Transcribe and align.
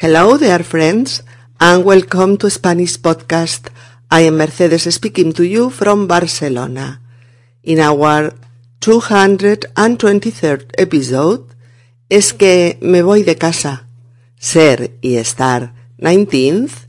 Hello 0.00 0.38
there, 0.38 0.62
friends, 0.62 1.24
and 1.58 1.84
welcome 1.84 2.36
to 2.36 2.48
Spanish 2.48 2.96
Podcast. 3.00 3.68
I 4.08 4.20
am 4.20 4.36
Mercedes 4.36 4.94
speaking 4.94 5.32
to 5.32 5.42
you 5.42 5.70
from 5.70 6.06
Barcelona. 6.06 7.00
In 7.64 7.80
our 7.80 8.32
223rd 8.78 10.70
episode, 10.78 11.46
es 12.08 12.32
que 12.32 12.78
me 12.80 13.02
voy 13.02 13.24
de 13.24 13.34
casa. 13.34 13.88
Ser 14.38 14.92
y 15.00 15.16
estar 15.16 15.74
19th, 15.98 16.86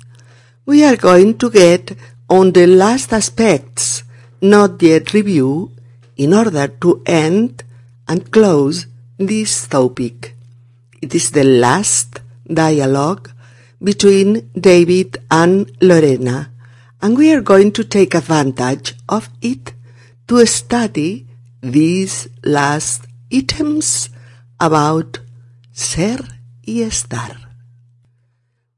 we 0.68 0.86
are 0.86 0.98
going 0.98 1.34
to 1.34 1.50
get 1.50 1.98
on 2.28 2.54
the 2.54 2.68
last 2.68 3.12
aspects 3.12 4.04
not 4.40 4.80
yet 4.84 5.14
review 5.14 5.72
in 6.16 6.36
order 6.36 6.68
to 6.68 7.02
end 7.08 7.64
and 8.08 8.30
close 8.30 8.86
this 9.18 9.68
topic. 9.68 10.36
It 11.02 11.16
is 11.16 11.32
the 11.32 11.44
last 11.44 12.20
dialogue 12.50 13.30
between 13.82 14.50
David 14.54 15.22
and 15.30 15.72
Lorena, 15.80 16.52
and 17.02 17.18
we 17.18 17.32
are 17.32 17.42
going 17.42 17.72
to 17.72 17.84
take 17.84 18.14
advantage 18.14 18.96
of 19.08 19.30
it 19.42 19.74
to 20.28 20.46
study 20.46 21.28
these 21.62 22.30
last 22.44 23.06
items 23.32 24.10
about 24.60 25.20
ser 25.72 26.24
y 26.62 26.82
estar. 26.82 27.50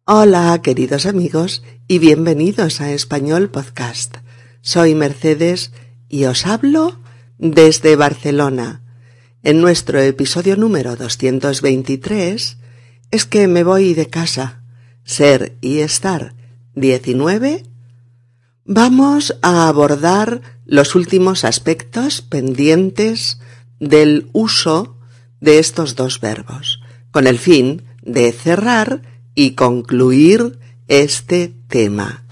Hola, 0.05 0.59
queridos 0.61 1.05
amigos, 1.05 1.63
y 1.87 1.99
bienvenidos 1.99 2.81
a 2.81 2.91
Español 2.91 3.49
Podcast. 3.49 4.17
Soy 4.61 4.93
Mercedes 4.93 5.71
y 6.09 6.25
os 6.25 6.45
hablo 6.45 6.99
desde 7.37 7.95
Barcelona. 7.95 8.83
En 9.43 9.61
nuestro 9.61 9.99
episodio 9.99 10.55
número 10.55 10.95
223 10.95 12.57
es 13.11 13.25
que 13.25 13.47
me 13.47 13.63
voy 13.63 13.93
de 13.93 14.07
casa. 14.07 14.63
Ser 15.03 15.57
y 15.61 15.79
estar 15.79 16.33
19. 16.75 17.63
Vamos 18.65 19.37
a 19.41 19.67
abordar 19.67 20.41
los 20.65 20.95
últimos 20.95 21.43
aspectos 21.43 22.21
pendientes 22.21 23.39
del 23.79 24.29
uso 24.31 24.97
de 25.41 25.59
estos 25.59 25.95
dos 25.95 26.21
verbos, 26.21 26.81
con 27.11 27.27
el 27.27 27.37
fin 27.37 27.83
de 28.01 28.31
cerrar 28.31 29.01
y 29.35 29.51
concluir 29.51 30.59
este 30.87 31.53
tema. 31.67 32.23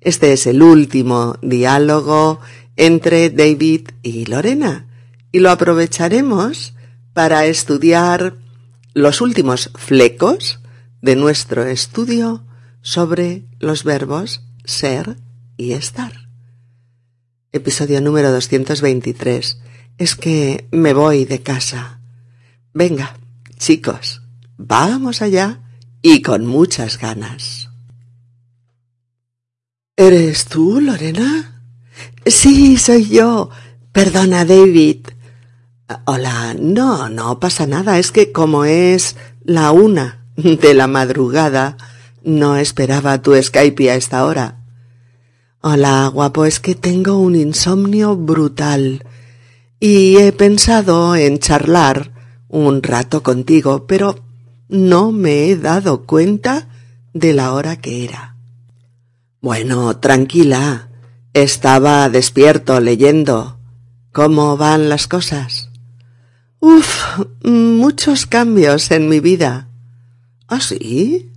Este 0.00 0.32
es 0.32 0.46
el 0.46 0.62
último 0.62 1.36
diálogo 1.40 2.40
entre 2.76 3.30
David 3.30 3.88
y 4.02 4.26
Lorena 4.26 4.86
y 5.32 5.40
lo 5.40 5.50
aprovecharemos 5.50 6.74
para 7.12 7.46
estudiar 7.46 8.34
los 8.98 9.20
últimos 9.20 9.70
flecos 9.76 10.58
de 11.02 11.14
nuestro 11.14 11.64
estudio 11.64 12.44
sobre 12.82 13.44
los 13.60 13.84
verbos 13.84 14.42
ser 14.64 15.16
y 15.56 15.72
estar. 15.72 16.12
Episodio 17.52 18.00
número 18.00 18.32
223. 18.32 19.60
Es 19.98 20.16
que 20.16 20.66
me 20.72 20.94
voy 20.94 21.26
de 21.26 21.42
casa. 21.42 22.00
Venga, 22.74 23.16
chicos, 23.56 24.22
vamos 24.56 25.22
allá 25.22 25.60
y 26.02 26.20
con 26.20 26.46
muchas 26.46 26.98
ganas. 26.98 27.70
¿Eres 29.96 30.46
tú, 30.46 30.80
Lorena? 30.80 31.62
Sí, 32.26 32.76
soy 32.76 33.08
yo. 33.08 33.50
Perdona, 33.92 34.44
David. 34.44 35.06
Hola, 36.04 36.54
no, 36.58 37.08
no 37.08 37.40
pasa 37.40 37.66
nada. 37.66 37.98
Es 37.98 38.12
que 38.12 38.30
como 38.30 38.66
es 38.66 39.16
la 39.42 39.72
una 39.72 40.26
de 40.36 40.74
la 40.74 40.86
madrugada, 40.86 41.78
no 42.22 42.56
esperaba 42.56 43.22
tu 43.22 43.34
Skype 43.40 43.90
a 43.90 43.94
esta 43.94 44.26
hora. 44.26 44.58
Hola, 45.62 46.06
guapo, 46.12 46.44
es 46.44 46.60
que 46.60 46.74
tengo 46.74 47.18
un 47.18 47.34
insomnio 47.34 48.16
brutal 48.16 49.04
y 49.80 50.18
he 50.18 50.32
pensado 50.32 51.16
en 51.16 51.38
charlar 51.38 52.12
un 52.48 52.82
rato 52.82 53.22
contigo, 53.22 53.86
pero 53.86 54.16
no 54.68 55.10
me 55.10 55.48
he 55.48 55.56
dado 55.56 56.04
cuenta 56.04 56.68
de 57.14 57.32
la 57.32 57.54
hora 57.54 57.76
que 57.76 58.04
era. 58.04 58.36
Bueno, 59.40 59.96
tranquila. 59.96 60.90
Estaba 61.32 62.08
despierto 62.10 62.78
leyendo. 62.80 63.58
¿Cómo 64.12 64.56
van 64.56 64.88
las 64.88 65.06
cosas? 65.06 65.70
Uf, 66.60 67.20
muchos 67.44 68.26
cambios 68.26 68.90
en 68.90 69.08
mi 69.08 69.20
vida. 69.20 69.68
¿Ah, 70.48 70.60
sí? 70.60 71.30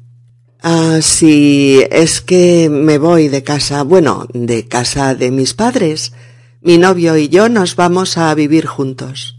Ah, 0.63 0.99
sí, 1.01 1.83
es 1.91 2.21
que 2.21 2.69
me 2.69 2.97
voy 2.97 3.27
de 3.27 3.43
casa, 3.43 3.83
bueno, 3.83 4.27
de 4.33 4.67
casa 4.67 5.13
de 5.13 5.29
mis 5.29 5.53
padres. 5.53 6.13
Mi 6.61 6.77
novio 6.77 7.17
y 7.17 7.29
yo 7.29 7.49
nos 7.49 7.75
vamos 7.75 8.17
a 8.17 8.33
vivir 8.33 8.65
juntos. 8.65 9.37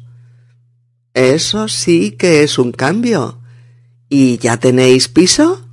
Eso 1.15 1.69
sí 1.69 2.13
que 2.13 2.43
es 2.45 2.59
un 2.59 2.73
cambio. 2.73 3.41
¿Y 4.09 4.39
ya 4.39 4.59
tenéis 4.59 5.09
piso? 5.09 5.67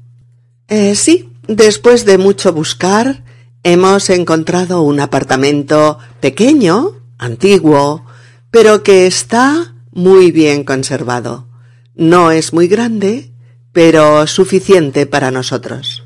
Eh, 0.68 0.96
sí, 0.96 1.30
después 1.48 2.06
de 2.06 2.18
mucho 2.18 2.52
buscar, 2.52 3.24
hemos 3.64 4.10
encontrado 4.10 4.82
un 4.82 5.00
apartamento 5.00 6.00
pequeño, 6.20 6.94
antiguo, 7.18 8.06
pero 8.52 8.82
que 8.82 9.08
está 9.08 9.76
muy 9.92 10.32
bien 10.32 10.64
conservado. 10.64 11.48
No 11.96 12.32
es 12.32 12.54
muy 12.54 12.68
grande, 12.68 13.32
pero 13.72 14.26
suficiente 14.28 15.06
para 15.06 15.32
nosotros. 15.32 16.04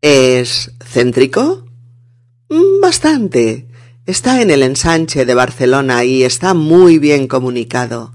¿Es 0.00 0.72
céntrico? 0.84 1.64
Mm, 2.48 2.80
bastante. 2.80 3.68
Está 4.06 4.40
en 4.40 4.50
el 4.50 4.62
ensanche 4.62 5.24
de 5.24 5.34
Barcelona 5.34 6.04
y 6.04 6.22
está 6.22 6.54
muy 6.54 6.98
bien 6.98 7.28
comunicado. 7.28 8.12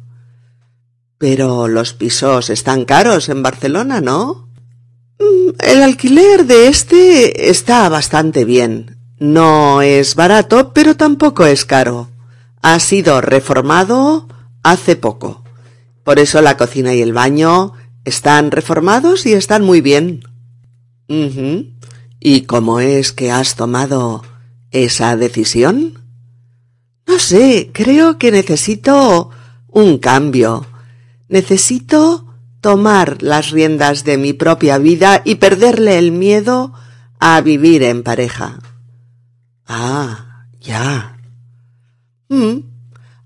Pero 1.17 1.67
los 1.67 1.93
pisos 1.93 2.49
están 2.49 2.85
caros 2.85 3.29
en 3.29 3.43
Barcelona, 3.43 4.01
¿no? 4.01 4.49
Mm, 5.19 5.49
el 5.59 5.83
alquiler 5.83 6.45
de 6.45 6.67
este 6.67 7.49
está 7.49 7.87
bastante 7.89 8.45
bien. 8.45 8.97
No 9.19 9.81
es 9.81 10.15
barato, 10.15 10.73
pero 10.73 10.95
tampoco 10.95 11.45
es 11.45 11.65
caro. 11.65 12.09
Ha 12.63 12.79
sido 12.79 13.21
reformado 13.21 14.27
hace 14.63 14.95
poco. 14.95 15.43
Por 16.03 16.17
eso 16.17 16.41
la 16.41 16.57
cocina 16.57 16.93
y 16.93 17.01
el 17.01 17.13
baño 17.13 17.73
están 18.05 18.51
reformados 18.51 19.25
y 19.25 19.33
están 19.33 19.63
muy 19.63 19.81
bien. 19.81 20.23
¿Y 22.19 22.41
cómo 22.41 22.79
es 22.79 23.11
que 23.11 23.31
has 23.31 23.55
tomado 23.55 24.23
esa 24.71 25.15
decisión? 25.15 25.99
No 27.05 27.19
sé, 27.19 27.69
creo 27.73 28.17
que 28.17 28.31
necesito 28.31 29.29
un 29.67 29.97
cambio. 29.97 30.65
Necesito 31.27 32.33
tomar 32.61 33.21
las 33.21 33.51
riendas 33.51 34.05
de 34.05 34.17
mi 34.17 34.31
propia 34.31 34.77
vida 34.77 35.21
y 35.25 35.35
perderle 35.35 35.97
el 35.97 36.13
miedo 36.13 36.73
a 37.19 37.41
vivir 37.41 37.83
en 37.83 38.03
pareja. 38.03 38.59
Ah, 39.67 40.47
ya. 40.61 41.12
Mm. 42.33 42.63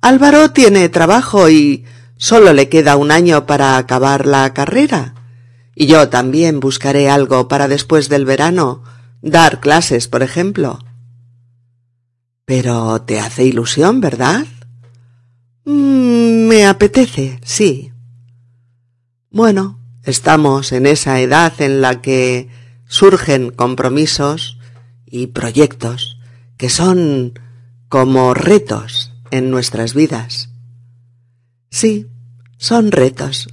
Álvaro 0.02 0.52
tiene 0.52 0.90
trabajo 0.90 1.50
y 1.50 1.86
solo 2.18 2.52
le 2.52 2.68
queda 2.68 2.98
un 2.98 3.12
año 3.12 3.46
para 3.46 3.78
acabar 3.78 4.26
la 4.26 4.54
carrera. 4.54 5.16
Y 5.76 5.86
yo 5.86 6.10
también 6.10 6.60
buscaré 6.60 7.10
algo 7.10 7.48
para 7.48 7.70
después 7.70 8.10
del 8.10 8.26
verano, 8.26 8.84
dar 9.22 9.62
clases, 9.62 10.10
por 10.10 10.24
ejemplo. 10.24 10.80
Pero 12.44 13.02
te 13.04 13.20
hace 13.22 13.46
ilusión, 13.46 14.02
¿verdad? 14.02 14.46
Mm, 15.64 16.48
me 16.48 16.66
apetece, 16.66 17.40
sí. 17.46 17.94
Bueno, 19.30 19.80
estamos 20.04 20.74
en 20.74 20.86
esa 20.86 21.22
edad 21.22 21.54
en 21.62 21.80
la 21.80 22.02
que 22.02 22.50
surgen 22.88 23.52
compromisos 23.52 24.58
y 25.06 25.28
proyectos 25.28 26.18
que 26.58 26.70
son 26.70 27.40
como 27.90 28.34
retos 28.34 29.14
en 29.32 29.52
nuestras 29.52 29.94
vidas. 29.94 30.50
Sí, 31.70 32.08
son 32.58 32.92
retos, 32.92 33.50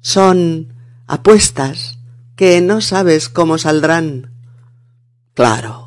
son 0.00 0.74
apuestas 1.06 1.98
que 2.36 2.60
no 2.60 2.80
sabes 2.80 3.28
cómo 3.28 3.58
saldrán. 3.58 4.30
Claro, 5.34 5.84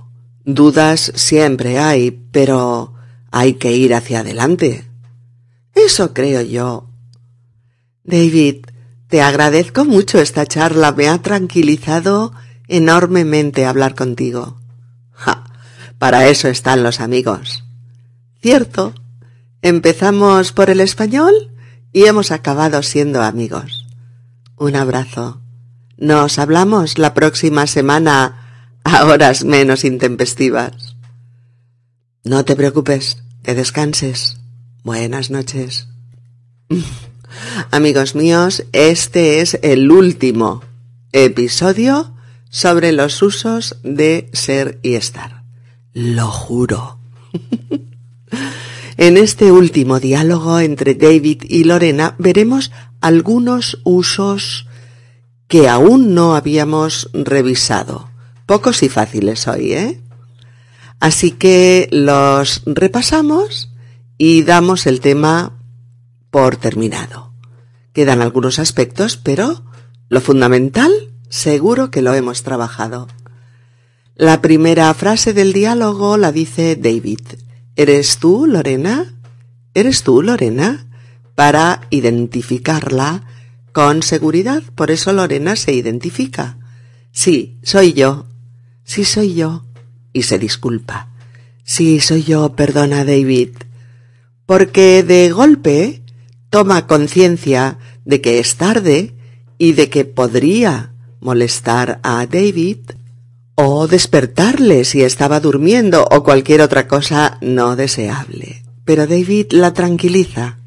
Dudas 0.49 1.11
siempre 1.15 1.77
hay, 1.77 2.11
pero 2.31 2.93
hay 3.31 3.55
que 3.55 3.73
ir 3.73 3.93
hacia 3.93 4.21
adelante. 4.21 4.85
Eso 5.75 6.13
creo 6.13 6.41
yo. 6.41 6.89
David, 8.05 8.65
te 9.09 9.21
agradezco 9.21 9.83
mucho 9.83 10.21
esta 10.21 10.45
charla. 10.45 10.93
Me 10.93 11.09
ha 11.09 11.21
tranquilizado 11.21 12.31
enormemente 12.69 13.65
hablar 13.65 13.93
contigo. 13.93 14.57
Ja, 15.11 15.43
para 15.99 16.27
eso 16.27 16.47
están 16.47 16.83
los 16.83 16.99
amigos. 16.99 17.63
Cierto. 18.41 18.93
Empezamos 19.61 20.51
por 20.51 20.69
el 20.69 20.79
español 20.79 21.33
y 21.91 22.05
hemos 22.05 22.31
acabado 22.31 22.83
siendo 22.83 23.23
amigos. 23.23 23.87
Un 24.55 24.75
abrazo. 24.75 25.41
Nos 25.97 26.37
hablamos 26.37 26.97
la 26.99 27.13
próxima 27.13 27.65
semana 27.65 28.79
a 28.83 29.05
horas 29.05 29.43
menos 29.43 29.83
intempestivas. 29.83 30.95
No 32.23 32.45
te 32.45 32.55
preocupes, 32.55 33.23
que 33.43 33.55
descanses. 33.55 34.37
Buenas 34.83 35.31
noches. 35.31 35.87
Amigos 37.71 38.15
míos, 38.15 38.63
este 38.71 39.41
es 39.41 39.59
el 39.61 39.91
último 39.91 40.61
episodio 41.11 42.13
sobre 42.49 42.91
los 42.91 43.21
usos 43.21 43.77
de 43.83 44.29
ser 44.33 44.79
y 44.83 44.95
estar. 44.95 45.36
Lo 45.99 46.27
juro. 46.27 46.99
en 48.97 49.17
este 49.17 49.51
último 49.51 49.99
diálogo 49.99 50.59
entre 50.59 50.93
David 50.93 51.41
y 51.49 51.63
Lorena 51.63 52.13
veremos 52.19 52.71
algunos 53.01 53.79
usos 53.83 54.67
que 55.47 55.67
aún 55.67 56.13
no 56.13 56.35
habíamos 56.35 57.09
revisado. 57.13 58.11
Pocos 58.45 58.83
y 58.83 58.89
fáciles 58.89 59.47
hoy, 59.47 59.73
¿eh? 59.73 59.99
Así 60.99 61.31
que 61.31 61.89
los 61.91 62.61
repasamos 62.67 63.73
y 64.19 64.43
damos 64.43 64.85
el 64.85 64.99
tema 64.99 65.53
por 66.29 66.57
terminado. 66.57 67.33
Quedan 67.93 68.21
algunos 68.21 68.59
aspectos, 68.59 69.17
pero 69.17 69.63
lo 70.09 70.21
fundamental 70.21 70.91
seguro 71.27 71.89
que 71.89 72.03
lo 72.03 72.13
hemos 72.13 72.43
trabajado. 72.43 73.07
La 74.19 74.41
primera 74.41 74.91
frase 74.95 75.31
del 75.31 75.53
diálogo 75.53 76.17
la 76.17 76.31
dice 76.31 76.75
David. 76.75 77.19
¿Eres 77.75 78.17
tú, 78.17 78.47
Lorena? 78.47 79.13
¿Eres 79.75 80.01
tú, 80.01 80.23
Lorena? 80.23 80.87
Para 81.35 81.81
identificarla 81.91 83.23
con 83.73 84.01
seguridad. 84.01 84.63
Por 84.73 84.89
eso 84.89 85.13
Lorena 85.13 85.55
se 85.55 85.73
identifica. 85.73 86.57
Sí, 87.11 87.59
soy 87.61 87.93
yo. 87.93 88.25
Sí, 88.83 89.05
soy 89.05 89.35
yo. 89.35 89.67
Y 90.13 90.23
se 90.23 90.39
disculpa. 90.39 91.09
Sí, 91.63 91.99
soy 91.99 92.23
yo, 92.23 92.55
perdona, 92.55 93.05
David. 93.05 93.51
Porque 94.47 95.03
de 95.03 95.29
golpe 95.29 96.01
toma 96.49 96.87
conciencia 96.87 97.77
de 98.03 98.19
que 98.21 98.39
es 98.39 98.55
tarde 98.55 99.13
y 99.59 99.73
de 99.73 99.91
que 99.91 100.05
podría 100.05 100.91
molestar 101.19 101.99
a 102.01 102.25
David 102.25 102.79
o 103.59 103.87
despertarle 103.87 104.85
si 104.85 105.01
estaba 105.01 105.39
durmiendo 105.39 106.07
o 106.11 106.21
cualquier 106.21 106.61
otra 106.61 106.87
cosa 106.87 107.39
no 107.41 107.75
deseable. 107.75 108.63
Pero 108.85 109.07
David 109.07 109.47
la 109.49 109.73
tranquiliza. 109.73 110.59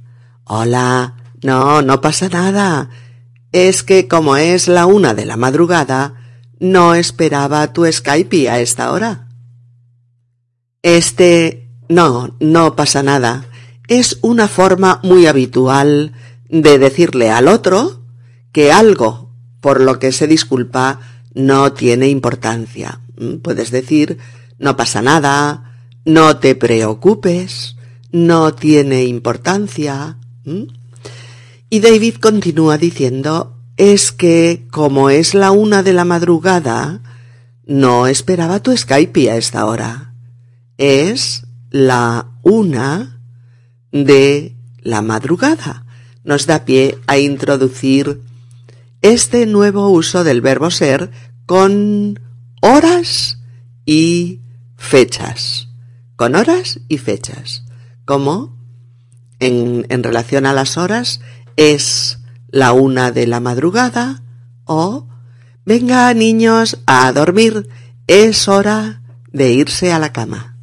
Hola, 0.42 1.14
no, 1.40 1.82
no 1.82 2.00
pasa 2.00 2.28
nada. 2.28 2.90
Es 3.52 3.84
que 3.84 4.08
como 4.08 4.36
es 4.36 4.66
la 4.66 4.86
una 4.86 5.14
de 5.14 5.24
la 5.24 5.36
madrugada, 5.36 6.14
no 6.58 6.96
esperaba 6.96 7.72
tu 7.72 7.90
Skype 7.90 8.50
a 8.50 8.58
esta 8.58 8.90
hora. 8.90 9.28
Este, 10.82 11.70
no, 11.88 12.34
no 12.40 12.74
pasa 12.74 13.04
nada. 13.04 13.44
Es 13.86 14.18
una 14.20 14.48
forma 14.48 14.98
muy 15.04 15.28
habitual 15.28 16.12
de 16.48 16.78
decirle 16.80 17.30
al 17.30 17.46
otro 17.46 18.02
que 18.50 18.72
algo 18.72 19.30
por 19.60 19.80
lo 19.80 20.00
que 20.00 20.10
se 20.10 20.26
disculpa 20.26 20.98
no 21.34 21.72
tiene 21.72 22.08
importancia. 22.08 23.00
Mm, 23.16 23.36
puedes 23.36 23.70
decir, 23.70 24.18
no 24.58 24.76
pasa 24.76 25.02
nada, 25.02 25.74
no 26.04 26.38
te 26.38 26.54
preocupes, 26.54 27.76
no 28.12 28.54
tiene 28.54 29.04
importancia. 29.04 30.18
Y 31.68 31.80
David 31.80 32.16
continúa 32.16 32.78
diciendo, 32.78 33.56
es 33.76 34.12
que 34.12 34.66
como 34.70 35.10
es 35.10 35.34
la 35.34 35.52
una 35.52 35.82
de 35.82 35.92
la 35.92 36.04
madrugada, 36.04 37.00
no 37.64 38.06
esperaba 38.06 38.60
tu 38.60 38.76
Skype 38.76 39.30
a 39.30 39.36
esta 39.36 39.64
hora. 39.66 40.14
Es 40.76 41.46
la 41.70 42.32
una 42.42 43.20
de 43.92 44.56
la 44.82 45.02
madrugada. 45.02 45.86
Nos 46.24 46.46
da 46.46 46.64
pie 46.64 46.98
a 47.06 47.18
introducir 47.18 48.20
este 49.02 49.46
nuevo 49.46 49.88
uso 49.90 50.24
del 50.24 50.40
verbo 50.40 50.70
ser 50.70 51.10
con 51.46 52.20
horas 52.60 53.38
y 53.84 54.40
fechas. 54.76 55.68
Con 56.16 56.34
horas 56.34 56.80
y 56.88 56.98
fechas. 56.98 57.64
Como 58.04 58.56
en, 59.38 60.02
relación 60.02 60.46
a 60.46 60.52
las 60.52 60.76
horas 60.76 61.20
es 61.56 62.20
la 62.48 62.72
una 62.72 63.10
de 63.10 63.26
la 63.26 63.40
madrugada 63.40 64.22
o 64.64 65.08
venga 65.64 66.12
niños 66.14 66.80
a 66.86 67.12
dormir, 67.12 67.68
es 68.06 68.48
hora 68.48 69.02
de 69.32 69.52
irse 69.52 69.92
a 69.92 69.98
la 69.98 70.12
cama. 70.12 70.56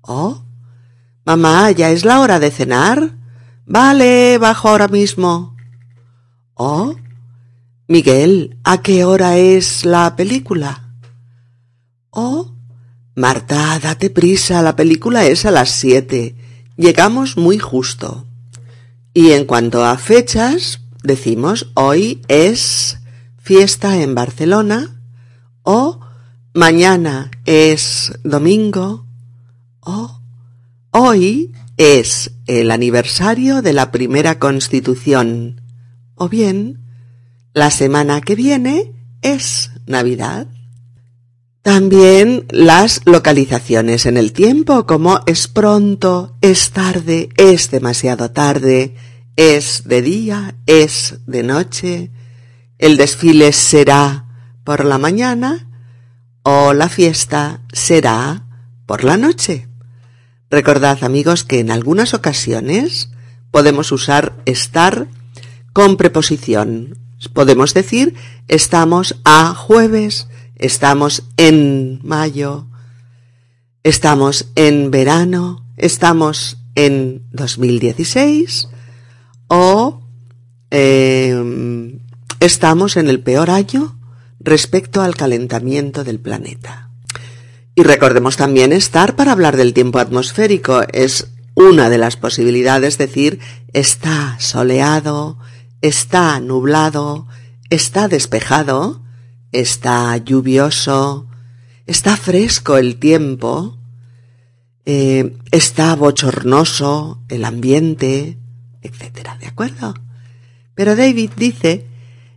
O 0.00 0.44
mamá, 1.24 1.70
ya 1.70 1.90
es 1.90 2.04
la 2.04 2.20
hora 2.20 2.40
de 2.40 2.50
cenar. 2.50 3.16
Vale, 3.66 4.38
bajo 4.38 4.68
ahora 4.68 4.88
mismo. 4.88 5.54
O 6.54 6.96
Miguel, 7.90 8.58
¿a 8.64 8.82
qué 8.82 9.06
hora 9.06 9.38
es 9.38 9.86
la 9.86 10.14
película? 10.14 10.92
Oh, 12.10 12.52
Marta, 13.14 13.78
date 13.82 14.10
prisa, 14.10 14.60
la 14.60 14.76
película 14.76 15.24
es 15.24 15.46
a 15.46 15.50
las 15.50 15.70
siete. 15.70 16.36
Llegamos 16.76 17.38
muy 17.38 17.58
justo. 17.58 18.26
Y 19.14 19.30
en 19.30 19.46
cuanto 19.46 19.86
a 19.86 19.96
fechas, 19.96 20.82
decimos 21.02 21.70
hoy 21.72 22.20
es 22.28 22.98
fiesta 23.38 24.02
en 24.02 24.14
Barcelona 24.14 25.00
o 25.62 25.98
mañana 26.52 27.30
es 27.46 28.12
domingo 28.22 29.06
o 29.80 30.20
hoy 30.90 31.54
es 31.78 32.32
el 32.46 32.70
aniversario 32.70 33.62
de 33.62 33.72
la 33.72 33.90
primera 33.92 34.38
constitución 34.38 35.62
o 36.16 36.28
bien 36.28 36.87
la 37.58 37.70
semana 37.72 38.20
que 38.20 38.36
viene 38.36 38.92
es 39.20 39.72
Navidad. 39.86 40.46
También 41.62 42.46
las 42.50 43.02
localizaciones 43.04 44.06
en 44.06 44.16
el 44.16 44.32
tiempo, 44.32 44.86
como 44.86 45.20
es 45.26 45.48
pronto, 45.48 46.36
es 46.40 46.70
tarde, 46.70 47.30
es 47.36 47.72
demasiado 47.72 48.30
tarde, 48.30 48.94
es 49.34 49.82
de 49.86 50.02
día, 50.02 50.54
es 50.66 51.18
de 51.26 51.42
noche, 51.42 52.10
el 52.78 52.96
desfile 52.96 53.52
será 53.52 54.26
por 54.62 54.84
la 54.84 54.98
mañana 54.98 55.68
o 56.44 56.72
la 56.74 56.88
fiesta 56.88 57.60
será 57.72 58.46
por 58.86 59.02
la 59.02 59.16
noche. 59.16 59.66
Recordad 60.48 61.02
amigos 61.02 61.42
que 61.42 61.58
en 61.58 61.72
algunas 61.72 62.14
ocasiones 62.14 63.10
podemos 63.50 63.90
usar 63.90 64.36
estar 64.46 65.08
con 65.72 65.96
preposición 65.96 67.07
Podemos 67.32 67.74
decir, 67.74 68.14
estamos 68.46 69.16
a 69.24 69.54
jueves, 69.54 70.28
estamos 70.56 71.24
en 71.36 72.00
mayo, 72.02 72.66
estamos 73.82 74.48
en 74.54 74.90
verano, 74.90 75.66
estamos 75.76 76.58
en 76.74 77.22
2016 77.32 78.68
o 79.48 80.00
em, 80.70 81.98
estamos 82.38 82.96
en 82.96 83.08
el 83.08 83.20
peor 83.20 83.50
año 83.50 83.98
respecto 84.38 85.02
al 85.02 85.16
calentamiento 85.16 86.04
del 86.04 86.20
planeta. 86.20 86.90
Y 87.74 87.82
recordemos 87.82 88.36
también 88.36 88.72
estar 88.72 89.16
para 89.16 89.32
hablar 89.32 89.56
del 89.56 89.74
tiempo 89.74 89.98
atmosférico. 89.98 90.82
Es 90.92 91.28
una 91.54 91.88
de 91.88 91.98
las 91.98 92.16
posibilidades 92.16 92.98
decir 92.98 93.40
está 93.72 94.36
soleado, 94.38 95.38
está 95.80 96.40
nublado, 96.40 97.26
está 97.70 98.08
despejado, 98.08 99.02
está 99.52 100.16
lluvioso, 100.16 101.26
está 101.86 102.16
fresco 102.16 102.76
el 102.76 102.96
tiempo, 102.96 103.78
eh, 104.84 105.36
está 105.50 105.94
bochornoso 105.94 107.22
el 107.28 107.44
ambiente, 107.44 108.38
etcétera, 108.82 109.36
¿de 109.38 109.46
acuerdo? 109.46 109.94
Pero 110.74 110.96
David 110.96 111.30
dice, 111.36 111.86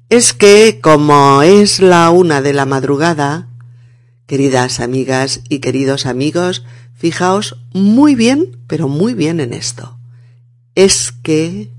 es 0.09 0.33
que 0.33 0.79
como 0.81 1.41
es 1.41 1.79
la 1.79 2.09
una 2.09 2.41
de 2.41 2.53
la 2.53 2.65
madrugada, 2.65 3.47
queridas 4.25 4.79
amigas 4.79 5.41
y 5.47 5.59
queridos 5.59 6.05
amigos, 6.05 6.65
fijaos 6.93 7.57
muy 7.73 8.15
bien, 8.15 8.57
pero 8.67 8.87
muy 8.87 9.13
bien 9.13 9.39
en 9.39 9.53
esto. 9.53 9.97
Es 10.75 11.11
que 11.11 11.71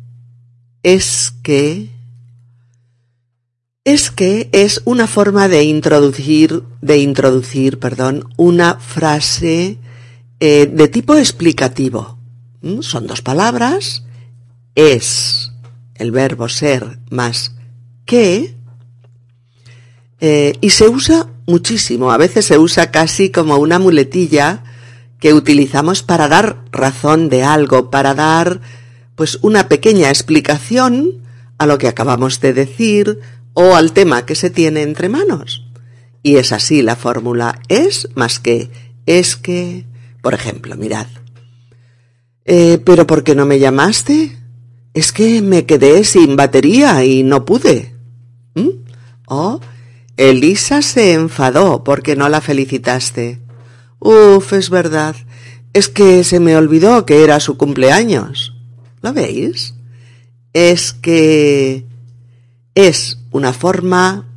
es 0.82 1.32
que 1.42 1.90
es 3.84 4.10
que 4.10 4.48
es 4.52 4.80
una 4.84 5.08
forma 5.08 5.48
de 5.48 5.64
introducir, 5.64 6.62
de 6.80 6.98
introducir, 6.98 7.80
perdón, 7.80 8.28
una 8.36 8.76
frase 8.76 9.78
eh, 10.38 10.66
de 10.66 10.88
tipo 10.88 11.16
explicativo. 11.16 12.16
¿Mm? 12.60 12.82
Son 12.82 13.08
dos 13.08 13.22
palabras, 13.22 14.04
es 14.76 15.50
el 15.96 16.12
verbo 16.12 16.48
ser 16.48 16.98
más 17.10 17.54
que, 18.04 18.54
Eh, 20.24 20.54
y 20.60 20.70
se 20.70 20.88
usa 20.88 21.26
muchísimo, 21.48 22.12
a 22.12 22.16
veces 22.16 22.46
se 22.46 22.56
usa 22.56 22.92
casi 22.92 23.30
como 23.30 23.56
una 23.56 23.80
muletilla 23.80 24.62
que 25.18 25.34
utilizamos 25.34 26.04
para 26.04 26.28
dar 26.28 26.62
razón 26.70 27.28
de 27.28 27.42
algo, 27.42 27.90
para 27.90 28.14
dar 28.14 28.60
pues 29.14 29.38
una 29.42 29.69
pequeña 29.69 30.09
explicación 30.09 31.23
a 31.59 31.66
lo 31.66 31.78
que 31.78 31.88
acabamos 31.88 32.40
de 32.40 32.52
decir 32.52 33.21
o 33.54 33.75
al 33.75 33.92
tema 33.92 34.26
que 34.26 34.35
se 34.35 34.50
tiene 34.50 34.83
entre 34.83 35.09
manos. 35.09 35.66
Y 36.23 36.37
es 36.37 36.52
así 36.52 36.83
la 36.83 36.97
fórmula 36.97 37.61
es 37.69 38.09
más 38.14 38.38
que, 38.38 38.71
es 39.07 39.37
que, 39.37 39.85
por 40.23 40.35
ejemplo, 40.35 40.76
mirad. 40.76 41.07
Eh, 42.45 42.78
pero 42.85 43.07
¿por 43.07 43.25
qué 43.25 43.35
no 43.35 43.47
me 43.47 43.59
llamaste? 43.59 44.38
Es 44.95 45.12
que 45.12 45.42
me 45.42 45.66
quedé 45.66 46.04
sin 46.04 46.37
batería 46.37 47.04
y 47.04 47.23
no 47.23 47.45
pude. 47.45 47.95
¿Mm? 48.54 48.69
O 49.26 49.61
Elisa 50.16 50.83
se 50.83 51.14
enfadó 51.14 51.85
porque 51.85 52.16
no 52.16 52.28
la 52.28 52.40
felicitaste. 52.40 53.40
Uf, 53.99 54.52
es 54.52 54.71
verdad. 54.71 55.16
Es 55.73 55.88
que 55.88 56.23
se 56.25 56.40
me 56.40 56.57
olvidó 56.57 57.07
que 57.07 57.25
era 57.25 57.40
su 57.40 57.57
cumpleaños. 57.57 58.51
¿Lo 59.02 59.12
veis? 59.12 59.75
Es 60.52 60.92
que 60.92 61.85
es 62.75 63.18
una 63.32 63.52
forma 63.52 64.28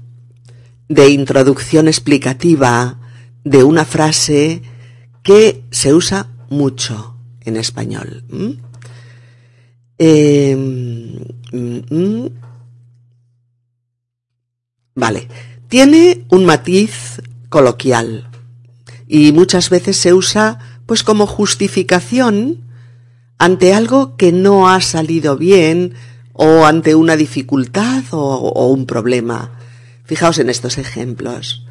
de 0.90 1.10
introducción 1.10 1.88
explicativa 1.88 3.00
de 3.44 3.64
una 3.64 3.86
frase 3.86 4.62
que 5.24 5.64
se 5.72 5.94
usa 5.94 6.30
mucho 6.50 7.16
en 7.42 7.58
español. 7.58 8.24
Em, 9.98 11.16
mm, 11.52 11.96
mm. 11.96 12.30
vale, 14.96 15.28
tiene 15.68 16.26
un 16.30 16.46
matiz 16.46 17.22
coloquial 17.50 18.30
y 19.08 19.32
muchas 19.32 19.70
veces 19.70 19.98
se 19.98 20.14
usa 20.14 20.60
pues 20.86 21.04
como 21.04 21.28
justificación 21.28 22.65
ante 23.38 23.74
algo 23.74 24.16
que 24.16 24.32
no 24.32 24.70
ha 24.70 24.82
salido 24.82 25.38
bien 25.38 25.94
o 26.34 26.66
ante 26.66 26.96
una 26.96 27.16
dificultad 27.16 28.04
o, 28.12 28.68
un 28.68 28.86
problema. 28.86 29.52
Fijaos 30.04 30.38
en 30.40 30.50
estos 30.50 30.78
ejemplos. 30.78 31.66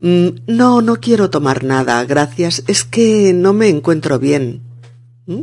Mm, 0.00 0.28
no, 0.46 0.82
no 0.82 0.96
quiero 0.96 1.30
tomar 1.30 1.64
nada, 1.64 2.04
gracias. 2.04 2.62
Es 2.66 2.84
que 2.84 3.32
no 3.32 3.52
me 3.52 3.68
encuentro 3.68 4.18
bien. 4.18 4.62
¿Mm? 5.26 5.42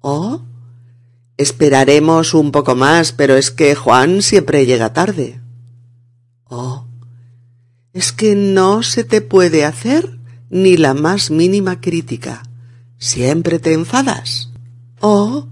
O 0.00 0.42
esperaremos 1.36 2.34
un 2.34 2.52
poco 2.52 2.74
más, 2.74 3.12
pero 3.12 3.36
es 3.36 3.50
que 3.50 3.74
Juan 3.74 4.22
siempre 4.22 4.66
llega 4.66 4.92
tarde. 4.92 5.40
O 6.44 6.86
es 7.92 8.12
que 8.12 8.34
no 8.34 8.82
se 8.82 9.04
te 9.04 9.20
puede 9.20 9.64
hacer 9.64 10.18
ni 10.50 10.76
la 10.76 10.94
más 10.94 11.30
mínima 11.30 11.80
crítica. 11.80 12.42
Siempre 12.98 13.58
te 13.58 13.72
enfadas. 13.72 14.50
O 15.00 15.46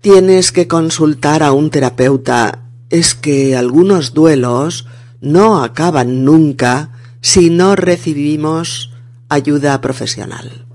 tienes 0.00 0.52
que 0.52 0.68
consultar 0.68 1.42
a 1.42 1.52
un 1.52 1.70
terapeuta. 1.70 2.60
Es 2.90 3.14
que 3.14 3.56
algunos 3.56 4.12
duelos 4.14 4.86
no 5.20 5.62
acaban 5.62 6.24
nunca 6.24 6.90
si 7.20 7.48
no 7.48 7.74
recibimos 7.74 8.92
ayuda 9.28 9.80
profesional. 9.80 10.66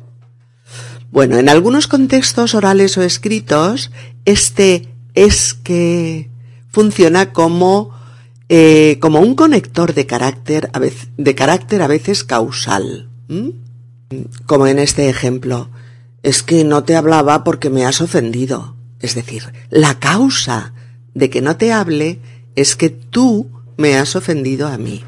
Bueno, 1.12 1.38
en 1.38 1.50
algunos 1.50 1.88
contextos 1.88 2.54
orales 2.56 2.98
o 2.98 3.04
escritos, 3.04 3.92
este 4.26 4.90
es 5.14 5.54
que 5.54 6.30
funciona 6.70 7.34
como, 7.34 7.92
eh, 8.48 8.98
como 9.02 9.20
un 9.20 9.36
conector 9.36 9.94
de 9.94 10.06
carácter, 10.06 10.70
a 10.74 10.80
veces, 10.80 11.10
de 11.18 11.36
carácter 11.36 11.82
a 11.82 11.88
veces 11.88 12.24
causal. 12.24 13.10
Como 14.46 14.68
en 14.68 14.80
este 14.80 15.10
ejemplo, 15.10 15.70
es 16.24 16.44
que 16.44 16.64
no 16.64 16.84
te 16.84 16.96
hablaba 16.96 17.44
porque 17.44 17.70
me 17.70 17.86
has 17.86 18.02
ofendido. 18.02 18.76
Es 19.00 19.16
decir, 19.16 19.54
la 19.70 20.00
causa 20.00 20.74
de 21.14 21.30
que 21.30 21.42
no 21.42 21.56
te 21.58 21.72
hable 21.72 22.20
es 22.56 22.76
que 22.76 22.90
tú 22.90 23.50
me 23.78 23.96
has 23.96 24.16
ofendido 24.16 24.68
a 24.68 24.78
mí. 24.78 25.04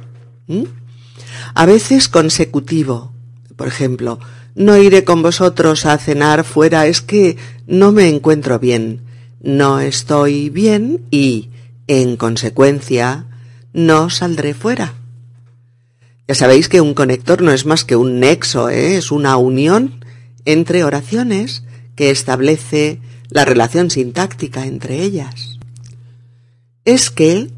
A 1.54 1.66
veces 1.66 2.08
consecutivo. 2.08 3.12
Por 3.56 3.68
ejemplo, 3.68 4.20
no 4.56 4.78
iré 4.78 5.04
con 5.04 5.22
vosotros 5.22 5.86
a 5.86 5.98
cenar 5.98 6.44
fuera, 6.44 6.88
es 6.88 7.02
que 7.02 7.38
no 7.68 7.92
me 7.92 8.08
encuentro 8.08 8.60
bien. 8.60 9.02
No 9.42 9.80
estoy 9.80 10.50
bien 10.50 11.02
y, 11.12 11.50
en 11.88 12.16
consecuencia, 12.16 13.26
no 13.74 14.10
saldré 14.10 14.54
fuera. 14.54 14.94
Ya 16.28 16.36
sabéis 16.36 16.70
que 16.70 16.80
un 16.80 16.94
conector 16.94 17.42
no 17.42 17.52
es 17.52 17.66
más 17.66 17.84
que 17.84 17.96
un 17.96 18.20
nexo, 18.20 18.70
¿eh? 18.70 18.96
es 18.96 19.12
una 19.12 19.36
unión 19.38 20.01
entre 20.46 20.84
oraciones 20.84 21.64
que 21.96 22.12
establece 22.12 23.00
la 23.30 23.46
relación 23.46 23.90
sintáctica 23.90 24.66
entre 24.66 25.04
ellas. 25.04 25.60
Es 26.84 27.10
que 27.10 27.50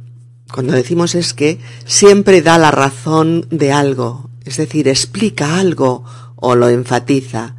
cuando 0.53 0.73
decimos 0.73 1.15
es 1.15 1.33
que, 1.33 1.57
siempre 1.83 2.43
da 2.43 2.59
la 2.59 2.69
razón 2.69 3.47
de 3.49 3.71
algo, 3.71 4.29
es 4.45 4.57
decir, 4.57 4.87
explica 4.87 5.57
algo 5.57 6.03
o 6.35 6.55
lo 6.55 6.69
enfatiza. 6.69 7.55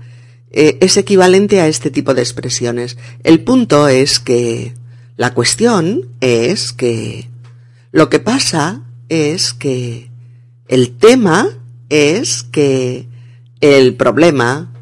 Eh, 0.53 0.79
es 0.81 0.97
equivalente 0.97 1.61
a 1.61 1.67
este 1.67 1.91
tipo 1.91 2.15
de 2.15 2.23
expresiones. 2.23 2.97
El 3.25 3.43
punto 3.43 3.89
es 3.89 4.21
que, 4.21 4.75
la 5.17 5.35
cuestión 5.35 6.09
es 6.21 6.73
que, 6.73 7.29
lo 7.91 8.09
que 8.11 8.21
pasa 8.21 8.83
es 9.09 9.55
que, 9.55 10.13
el 10.69 10.93
tema 10.97 11.49
es 11.89 12.45
que, 12.45 13.09
el 13.61 13.97
problema 13.97 14.73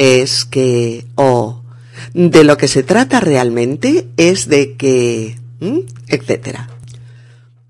es 0.00 0.46
que, 0.46 1.04
o, 1.14 1.62
de 2.14 2.42
lo 2.42 2.56
que 2.56 2.68
se 2.68 2.82
trata 2.82 3.20
realmente 3.20 4.08
es 4.16 4.48
de 4.48 4.74
que, 4.76 5.38
etcétera. 6.08 6.70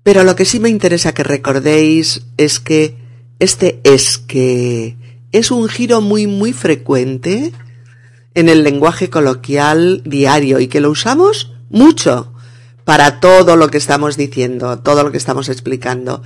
Pero 0.01 0.23
lo 0.23 0.33
que 0.37 0.45
sí 0.45 0.61
me 0.61 0.69
interesa 0.69 1.13
que 1.13 1.23
recordéis 1.23 2.21
es 2.37 2.61
que 2.61 2.95
este 3.39 3.81
es 3.83 4.17
que 4.17 4.95
es 5.33 5.51
un 5.51 5.67
giro 5.67 5.99
muy 5.99 6.25
muy 6.25 6.53
frecuente 6.53 7.51
en 8.33 8.47
el 8.47 8.63
lenguaje 8.63 9.09
coloquial 9.09 10.01
diario 10.05 10.61
y 10.61 10.67
que 10.67 10.79
lo 10.79 10.89
usamos 10.89 11.51
mucho 11.69 12.31
para 12.85 13.19
todo 13.19 13.57
lo 13.57 13.67
que 13.67 13.77
estamos 13.77 14.15
diciendo, 14.15 14.79
todo 14.79 15.03
lo 15.03 15.11
que 15.11 15.17
estamos 15.17 15.49
explicando. 15.49 16.23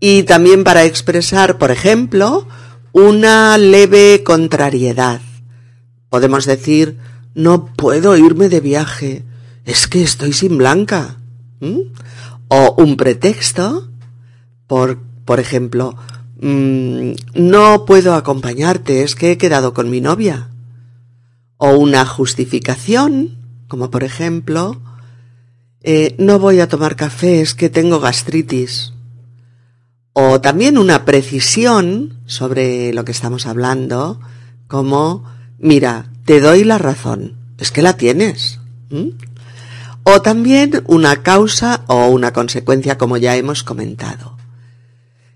Y 0.00 0.24
también 0.24 0.64
para 0.64 0.84
expresar, 0.84 1.56
por 1.56 1.70
ejemplo, 1.70 2.46
una 2.92 3.56
leve 3.56 4.22
contrariedad. 4.22 5.22
Podemos 6.10 6.44
decir, 6.44 6.98
no 7.34 7.66
puedo 7.74 8.16
irme 8.16 8.48
de 8.48 8.60
viaje, 8.60 9.24
es 9.64 9.86
que 9.86 10.02
estoy 10.02 10.32
sin 10.32 10.58
blanca 10.58 11.16
o 12.48 12.74
un 12.78 12.96
pretexto, 12.96 13.88
por, 14.66 14.98
por 15.24 15.40
ejemplo, 15.40 15.96
mm, 16.40 17.12
no 17.34 17.84
puedo 17.84 18.14
acompañarte, 18.14 19.02
es 19.02 19.14
que 19.14 19.32
he 19.32 19.38
quedado 19.38 19.72
con 19.72 19.88
mi 19.88 20.00
novia. 20.00 20.48
O 21.58 21.76
una 21.76 22.04
justificación, 22.06 23.38
como 23.68 23.90
por 23.90 24.02
ejemplo, 24.02 24.80
eh, 25.82 26.14
no 26.18 26.38
voy 26.38 26.60
a 26.60 26.68
tomar 26.68 26.96
café, 26.96 27.40
es 27.40 27.54
que 27.54 27.70
tengo 27.70 28.00
gastritis. 28.00 28.94
O 30.12 30.40
también 30.40 30.76
una 30.76 31.04
precisión 31.04 32.18
sobre 32.26 32.92
lo 32.92 33.04
que 33.04 33.12
estamos 33.12 33.46
hablando, 33.46 34.20
como, 34.66 35.24
mira, 35.60 36.06
te 36.24 36.40
doy 36.40 36.64
la 36.64 36.78
razón, 36.78 37.36
es 37.58 37.70
que 37.70 37.82
la 37.82 37.96
tienes. 37.96 38.58
O 40.02 40.22
también 40.22 40.82
una 40.86 41.22
causa 41.22 41.84
o 41.86 42.08
una 42.08 42.32
consecuencia, 42.32 42.98
como 42.98 43.16
ya 43.16 43.36
hemos 43.36 43.62
comentado. 43.62 44.36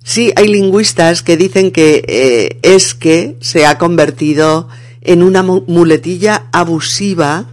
Sí, 0.02 0.32
hay 0.36 0.48
lingüistas 0.48 1.22
que 1.22 1.36
dicen 1.36 1.70
que 1.70 2.04
eh, 2.06 2.58
es 2.62 2.94
que 2.94 3.36
se 3.40 3.66
ha 3.66 3.78
convertido 3.78 4.68
en 5.00 5.22
una 5.22 5.42
muletilla 5.42 6.46
abusiva 6.52 7.46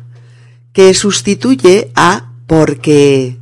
que 0.73 0.93
sustituye 0.93 1.91
a 1.95 2.31
porque, 2.47 3.37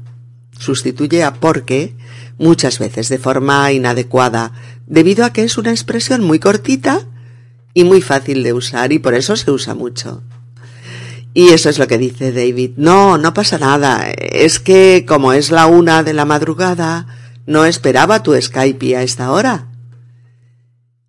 sustituye 0.58 1.24
a 1.24 1.36
porque 1.36 1.96
muchas 2.38 2.80
veces 2.80 3.10
de 3.10 3.18
forma 3.18 3.72
inadecuada, 3.72 4.54
debido 4.88 5.26
a 5.26 5.34
que 5.34 5.44
es 5.44 5.58
una 5.58 5.72
expresión 5.72 6.24
muy 6.24 6.40
cortita 6.40 7.06
y 7.74 7.84
muy 7.84 8.02
fácil 8.02 8.44
de 8.44 8.54
usar 8.54 8.92
y 8.94 9.00
por 9.00 9.14
eso 9.14 9.36
se 9.36 9.52
usa 9.52 9.74
mucho. 9.74 10.24
Y 11.34 11.50
eso 11.50 11.70
es 11.70 11.78
lo 11.78 11.88
que 11.88 11.98
dice 11.98 12.32
David. 12.32 12.72
No, 12.78 13.18
no 13.18 13.34
pasa 13.34 13.58
nada. 13.58 14.10
Es 14.12 14.60
que 14.60 15.06
como 15.08 15.34
es 15.34 15.52
la 15.52 15.68
una 15.68 16.04
de 16.04 16.14
la 16.14 16.26
madrugada, 16.26 17.06
no 17.46 17.66
esperaba 17.66 18.24
tu 18.24 18.40
Skype 18.40 18.96
a 18.96 19.04
esta 19.04 19.32
hora. 19.32 19.68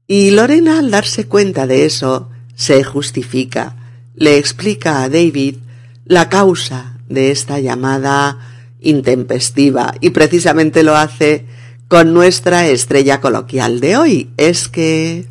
Y 0.07 0.31
Lorena, 0.31 0.79
al 0.79 0.91
darse 0.91 1.27
cuenta 1.27 1.67
de 1.67 1.85
eso, 1.87 2.31
se 2.55 2.85
justifica. 2.85 3.77
Le 4.15 4.39
explica 4.39 5.03
a 5.03 5.09
David 5.09 5.57
la 6.05 6.29
causa 6.29 6.99
de 7.09 7.31
esta 7.31 7.61
llamada 7.61 8.39
intempestiva 8.81 9.95
y 10.01 10.11
precisamente 10.11 10.83
lo 10.83 10.97
hace 10.97 11.47
con 11.89 12.13
nuestra 12.13 12.69
estrella 12.69 13.21
coloquial 13.21 13.81
de 13.81 13.97
hoy. 13.97 14.31
Es 14.37 14.69
que... 14.69 15.27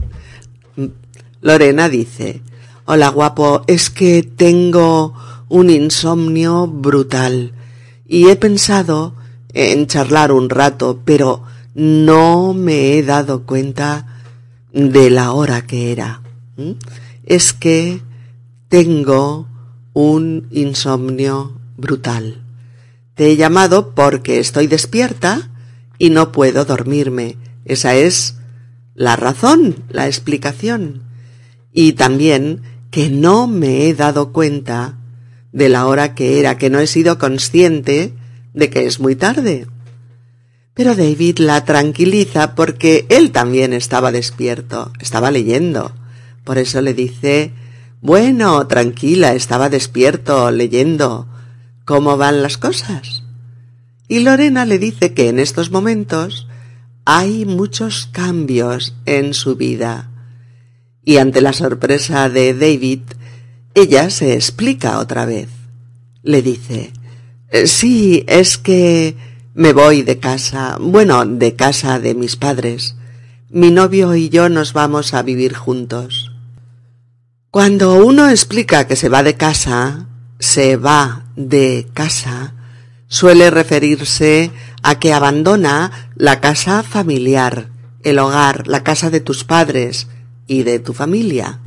Lorena 1.41 1.87
dice, 1.87 2.41
hola 2.85 3.09
guapo, 3.09 3.63
es 3.67 3.89
que 3.89 4.23
tengo 4.23 5.13
un 5.47 5.69
insomnio 5.69 6.67
brutal 6.67 7.53
y 8.07 8.29
he 8.29 8.35
pensado 8.35 9.15
en 9.53 9.87
charlar 9.87 10.31
un 10.31 10.49
rato, 10.49 11.01
pero 11.05 11.43
no 11.73 12.53
me 12.53 12.97
he 12.97 13.03
dado 13.03 13.43
cuenta 13.43 14.05
de 14.73 15.09
la 15.09 15.31
hora 15.31 15.65
que 15.65 15.91
era. 15.91 16.21
Es 17.25 17.53
que 17.53 18.01
tengo 18.67 19.47
un 19.93 20.47
insomnio 20.51 21.53
brutal. 21.77 22.41
Te 23.15 23.31
he 23.31 23.37
llamado 23.37 23.95
porque 23.95 24.39
estoy 24.39 24.67
despierta 24.67 25.49
y 25.97 26.09
no 26.09 26.31
puedo 26.31 26.65
dormirme. 26.65 27.37
Esa 27.65 27.95
es 27.95 28.35
la 28.93 29.15
razón, 29.15 29.83
la 29.89 30.07
explicación. 30.07 31.08
Y 31.71 31.93
también 31.93 32.61
que 32.91 33.09
no 33.09 33.47
me 33.47 33.87
he 33.87 33.93
dado 33.93 34.31
cuenta 34.31 34.97
de 35.51 35.69
la 35.69 35.87
hora 35.87 36.15
que 36.15 36.39
era, 36.39 36.57
que 36.57 36.69
no 36.69 36.79
he 36.79 36.87
sido 36.87 37.17
consciente 37.17 38.13
de 38.53 38.69
que 38.69 38.85
es 38.85 38.99
muy 38.99 39.15
tarde. 39.15 39.67
Pero 40.73 40.95
David 40.95 41.39
la 41.39 41.65
tranquiliza 41.65 42.55
porque 42.55 43.05
él 43.09 43.31
también 43.31 43.73
estaba 43.73 44.11
despierto, 44.11 44.91
estaba 44.99 45.31
leyendo. 45.31 45.93
Por 46.43 46.57
eso 46.57 46.81
le 46.81 46.93
dice, 46.93 47.51
bueno, 48.01 48.65
tranquila, 48.67 49.33
estaba 49.33 49.69
despierto, 49.69 50.51
leyendo. 50.51 51.27
¿Cómo 51.85 52.17
van 52.17 52.41
las 52.41 52.57
cosas? 52.57 53.23
Y 54.07 54.19
Lorena 54.19 54.65
le 54.65 54.79
dice 54.79 55.13
que 55.13 55.29
en 55.29 55.39
estos 55.39 55.69
momentos 55.69 56.47
hay 57.05 57.45
muchos 57.45 58.07
cambios 58.11 58.95
en 59.05 59.33
su 59.33 59.55
vida. 59.55 60.09
Y 61.09 61.17
ante 61.17 61.41
la 61.41 61.53
sorpresa 61.53 62.29
de 62.29 62.53
David, 62.53 62.99
ella 63.73 64.11
se 64.11 64.35
explica 64.35 64.99
otra 64.99 65.25
vez. 65.25 65.49
Le 66.21 66.43
dice, 66.43 66.93
eh, 67.49 67.65
sí, 67.65 68.23
es 68.27 68.59
que 68.59 69.15
me 69.55 69.73
voy 69.73 70.03
de 70.03 70.19
casa, 70.19 70.77
bueno, 70.79 71.25
de 71.25 71.55
casa 71.55 71.97
de 71.97 72.13
mis 72.13 72.35
padres. 72.35 72.95
Mi 73.49 73.71
novio 73.71 74.13
y 74.13 74.29
yo 74.29 74.49
nos 74.49 74.73
vamos 74.73 75.15
a 75.15 75.23
vivir 75.23 75.55
juntos. 75.55 76.31
Cuando 77.49 77.95
uno 77.95 78.29
explica 78.29 78.85
que 78.85 78.95
se 78.95 79.09
va 79.09 79.23
de 79.23 79.33
casa, 79.33 80.05
se 80.37 80.77
va 80.77 81.25
de 81.35 81.87
casa, 81.91 82.53
suele 83.07 83.49
referirse 83.49 84.51
a 84.83 84.99
que 84.99 85.11
abandona 85.11 86.11
la 86.13 86.39
casa 86.39 86.83
familiar, 86.83 87.71
el 88.03 88.19
hogar, 88.19 88.67
la 88.67 88.83
casa 88.83 89.09
de 89.09 89.21
tus 89.21 89.43
padres 89.43 90.07
y 90.49 90.63
de 90.63 90.79
tu 90.79 90.93
familia. 90.93 91.59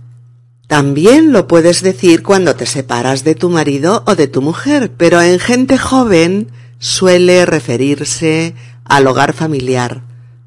También 0.67 1.33
lo 1.33 1.47
puedes 1.47 1.83
decir 1.83 2.23
cuando 2.23 2.57
te 2.57 2.67
separas 2.67 3.25
de 3.25 3.35
tu 3.35 3.49
marido 3.49 4.03
o 4.07 4.17
de 4.17 4.27
tu 4.27 4.43
mujer, 4.43 4.91
pero 4.97 5.23
en 5.23 5.39
gente 5.39 5.79
joven 5.79 6.49
suele 6.79 7.47
referirse 7.47 8.55
al 8.85 9.07
hogar 9.07 9.33
familiar, 9.35 10.03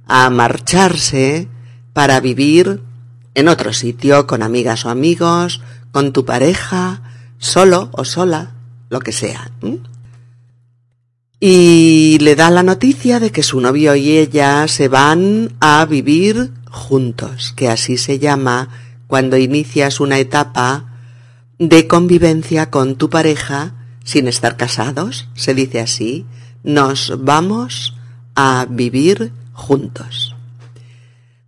a 0.06 0.30
marcharse 0.30 1.48
para 1.94 2.20
vivir 2.20 2.82
en 3.36 3.48
otro 3.48 3.72
sitio 3.72 4.27
con 4.27 4.44
amigas 4.44 4.86
o 4.86 4.89
amigos, 4.89 5.62
con 5.92 6.12
tu 6.12 6.25
pareja, 6.25 7.01
solo 7.38 7.89
o 7.94 8.04
sola, 8.04 8.51
lo 8.89 9.00
que 9.00 9.13
sea. 9.13 9.50
Y 11.39 12.18
le 12.22 12.36
da 12.36 12.50
la 12.50 12.63
noticia 12.63 13.20
de 13.20 13.32
que 13.32 13.44
su 13.44 13.60
novio 13.60 13.96
y 13.96 14.18
ella 14.18 14.68
se 14.68 14.88
van 14.88 15.54
a 15.60 15.86
vivir 15.86 16.51
juntos, 16.70 17.54
que 17.56 17.70
así 17.70 17.98
se 17.98 18.19
llama 18.19 18.69
cuando 19.08 19.38
inicias 19.38 20.00
una 20.00 20.17
etapa 20.17 20.93
de 21.60 21.88
convivencia 21.88 22.69
con 22.69 22.95
tu 22.95 23.10
pareja 23.10 23.74
sin 24.04 24.28
estar 24.28 24.56
casados, 24.56 25.28
se 25.36 25.54
dice 25.54 25.80
así, 25.80 26.26
nos 26.63 27.13
vamos 27.24 27.95
a 28.36 28.67
vivir 28.69 29.32
juntos. 29.54 30.36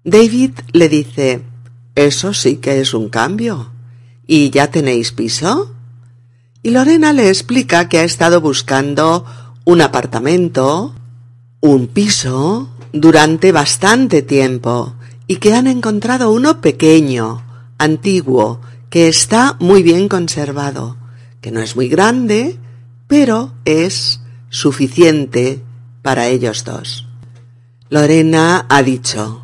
David 0.03 0.51
le 0.71 0.89
dice, 0.89 1.41
eso 1.95 2.33
sí 2.33 2.57
que 2.57 2.79
es 2.79 2.93
un 2.93 3.09
cambio. 3.09 3.71
¿Y 4.25 4.49
ya 4.49 4.71
tenéis 4.71 5.11
piso? 5.11 5.73
Y 6.63 6.71
Lorena 6.71 7.13
le 7.13 7.29
explica 7.29 7.89
que 7.89 7.99
ha 7.99 8.03
estado 8.03 8.41
buscando 8.41 9.25
un 9.67 9.81
apartamento, 9.81 10.93
un 11.59 11.87
piso, 11.87 12.69
durante 12.93 13.51
bastante 13.51 14.21
tiempo, 14.21 14.93
y 15.27 15.35
que 15.37 15.55
han 15.55 15.67
encontrado 15.67 16.31
uno 16.31 16.61
pequeño, 16.61 17.43
antiguo, 17.77 18.61
que 18.89 19.09
está 19.09 19.57
muy 19.59 19.83
bien 19.83 20.07
conservado, 20.07 20.95
que 21.41 21.51
no 21.51 21.59
es 21.59 21.75
muy 21.75 21.89
grande, 21.89 22.57
pero 23.07 23.51
es 23.65 24.21
suficiente 24.49 25.61
para 26.01 26.27
ellos 26.27 26.63
dos. 26.63 27.05
Lorena 27.89 28.67
ha 28.69 28.81
dicho, 28.83 29.43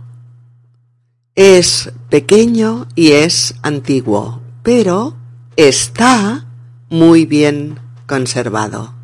es 1.35 1.91
pequeño 2.09 2.87
y 2.95 3.11
es 3.11 3.55
antiguo, 3.61 4.39
pero 4.63 5.17
está 5.57 6.45
muy 6.89 7.25
bien 7.25 7.77
conservado. 8.07 9.02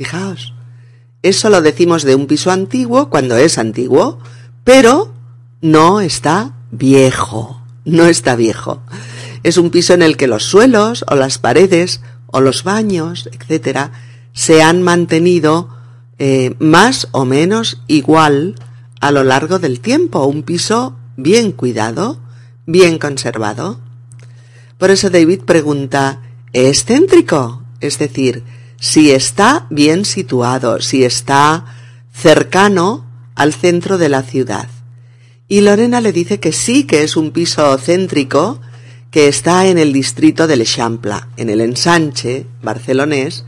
Fijaos, 0.00 0.54
eso 1.22 1.50
lo 1.50 1.60
decimos 1.60 2.04
de 2.04 2.14
un 2.14 2.26
piso 2.26 2.50
antiguo 2.50 3.10
cuando 3.10 3.36
es 3.36 3.58
antiguo, 3.58 4.18
pero 4.64 5.12
no 5.60 6.00
está 6.00 6.54
viejo 6.70 7.60
no 7.84 8.06
está 8.06 8.36
viejo. 8.36 8.80
Es 9.42 9.56
un 9.56 9.70
piso 9.70 9.94
en 9.94 10.02
el 10.02 10.16
que 10.16 10.26
los 10.26 10.44
suelos 10.44 11.04
o 11.08 11.14
las 11.14 11.38
paredes 11.38 12.00
o 12.26 12.40
los 12.40 12.64
baños, 12.64 13.28
etcétera, 13.32 13.92
se 14.32 14.62
han 14.62 14.82
mantenido 14.82 15.68
eh, 16.18 16.54
más 16.58 17.08
o 17.12 17.24
menos 17.24 17.82
igual 17.86 18.54
a 19.00 19.10
lo 19.10 19.24
largo 19.24 19.58
del 19.58 19.80
tiempo. 19.80 20.24
Un 20.26 20.42
piso 20.42 20.96
bien 21.16 21.52
cuidado, 21.52 22.18
bien 22.66 22.98
conservado. 22.98 23.80
Por 24.78 24.90
eso 24.90 25.10
David 25.10 25.42
pregunta, 25.42 26.20
¿es 26.52 26.84
céntrico? 26.84 27.62
Es 27.80 27.98
decir, 27.98 28.44
si 28.80 29.12
está 29.12 29.66
bien 29.70 30.04
situado, 30.04 30.80
si 30.80 31.04
está 31.04 31.66
cercano 32.12 33.04
al 33.36 33.52
centro 33.52 33.98
de 33.98 34.08
la 34.08 34.22
ciudad. 34.22 34.68
Y 35.48 35.60
Lorena 35.60 36.00
le 36.00 36.12
dice 36.12 36.40
que 36.40 36.52
sí, 36.52 36.84
que 36.84 37.02
es 37.02 37.16
un 37.16 37.30
piso 37.30 37.76
céntrico 37.78 38.60
que 39.10 39.28
está 39.28 39.66
en 39.66 39.76
el 39.76 39.92
distrito 39.92 40.46
del 40.46 40.62
Eixample, 40.62 41.14
en 41.36 41.50
el 41.50 41.60
ensanche 41.60 42.46
barcelonés, 42.62 43.44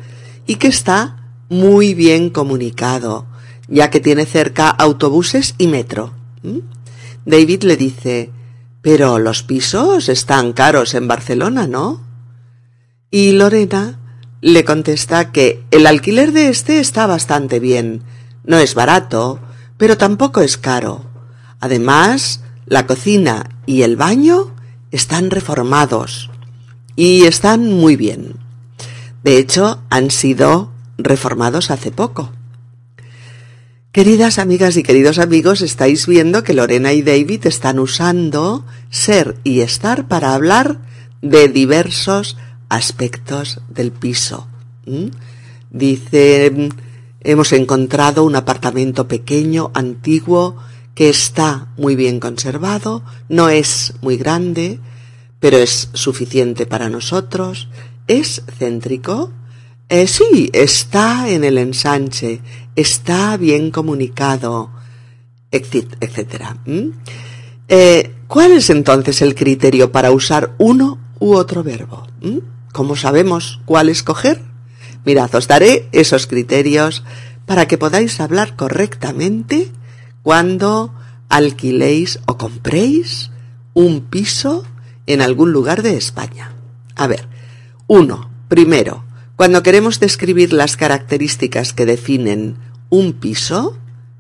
y 0.46 0.56
que 0.56 0.68
está 0.68 1.30
muy 1.48 1.94
bien 1.94 2.28
comunicado, 2.28 3.26
ya 3.68 3.88
que 3.88 4.00
tiene 4.00 4.26
cerca 4.26 4.68
autobuses 4.68 5.54
y 5.56 5.66
metro. 5.66 6.12
¿Mm? 6.42 6.58
David 7.24 7.62
le 7.62 7.76
dice, 7.76 8.30
pero 8.82 9.18
los 9.18 9.44
pisos 9.44 10.10
están 10.10 10.52
caros 10.52 10.94
en 10.94 11.08
Barcelona, 11.08 11.66
¿no? 11.66 12.02
Y 13.10 13.32
Lorena 13.32 14.00
le 14.42 14.64
contesta 14.64 15.31
que 15.31 15.64
el 15.70 15.87
alquiler 15.87 16.33
de 16.33 16.48
este 16.48 16.81
está 16.81 17.07
bastante 17.07 17.61
bien. 17.61 18.02
No 18.44 18.59
es 18.59 18.74
barato, 18.74 19.38
pero 19.78 19.96
tampoco 19.96 20.40
es 20.40 20.59
caro. 20.59 21.05
Además, 21.61 22.42
la 22.66 22.87
cocina 22.87 23.48
y 23.66 23.83
el 23.83 23.96
baño 23.96 24.52
están 24.90 25.31
reformados 25.31 26.28
y 26.96 27.22
están 27.22 27.72
muy 27.72 27.94
bien. 27.94 28.35
De 29.22 29.38
hecho, 29.38 29.81
han 29.90 30.11
sido 30.11 30.72
reformados 30.98 31.70
hace 31.70 31.92
poco. 31.92 32.33
Queridas 33.92 34.40
amigas 34.40 34.76
y 34.76 34.83
queridos 34.83 35.20
amigos, 35.20 35.61
estáis 35.61 36.09
viendo 36.09 36.42
que 36.42 36.55
Lorena 36.55 36.92
y 36.92 37.02
David 37.02 37.46
están 37.46 37.78
usando 37.78 38.66
ser 38.90 39.37
y 39.44 39.61
estar 39.61 40.09
para 40.09 40.35
hablar 40.35 40.78
de 41.20 41.46
diversos 41.46 42.37
aspectos 42.72 43.61
del 43.68 43.92
piso. 43.92 44.48
Dice, 45.70 46.70
hemos 47.20 47.52
encontrado 47.52 48.24
un 48.24 48.35
apartamento 48.35 49.06
pequeño, 49.06 49.70
antiguo, 49.74 50.56
que 50.94 51.11
está 51.11 51.68
muy 51.76 51.96
bien 51.96 52.18
conservado, 52.18 53.02
no 53.28 53.50
es 53.50 53.94
muy 54.00 54.16
grande, 54.16 54.80
pero 55.38 55.58
es 55.58 55.90
suficiente 55.92 56.64
para 56.64 56.88
nosotros, 56.88 57.68
es 58.06 58.42
céntrico, 58.58 59.30
eh, 59.90 60.06
sí, 60.06 60.50
está 60.54 61.28
en 61.28 61.44
el 61.44 61.58
ensanche, 61.58 62.40
está 62.74 63.37
bien 63.37 63.70
comunicado, 63.70 64.70
etcétera. 65.50 66.56
Eh, 67.68 68.14
¿Cuál 68.26 68.52
es 68.52 68.70
entonces 68.70 69.20
el 69.20 69.35
criterio 69.35 69.92
para 69.92 70.11
usar 70.11 70.54
uno 70.56 70.98
u 71.18 71.35
otro 71.35 71.62
verbo? 71.62 72.06
¿Cómo 72.72 72.96
sabemos 72.96 73.61
cuál 73.66 73.90
escoger? 73.90 74.40
Mirad, 75.04 75.35
os 75.35 75.46
daré 75.46 75.88
esos 75.92 76.26
criterios 76.26 77.04
para 77.44 77.68
que 77.68 77.76
podáis 77.76 78.18
hablar 78.18 78.56
correctamente 78.56 79.70
cuando 80.22 80.94
alquiléis 81.28 82.20
o 82.26 82.38
compréis 82.38 83.30
un 83.74 84.00
piso 84.02 84.64
en 85.06 85.20
algún 85.20 85.52
lugar 85.52 85.82
de 85.82 85.96
España. 85.96 86.54
A 86.96 87.06
ver, 87.06 87.28
uno, 87.88 88.30
primero, 88.48 89.04
cuando 89.37 89.62
queremos 89.62 90.00
describir 90.00 90.52
las 90.52 90.76
características 90.76 91.72
que 91.72 91.85
definen 91.85 92.56
un 92.88 93.12
piso, 93.12 93.76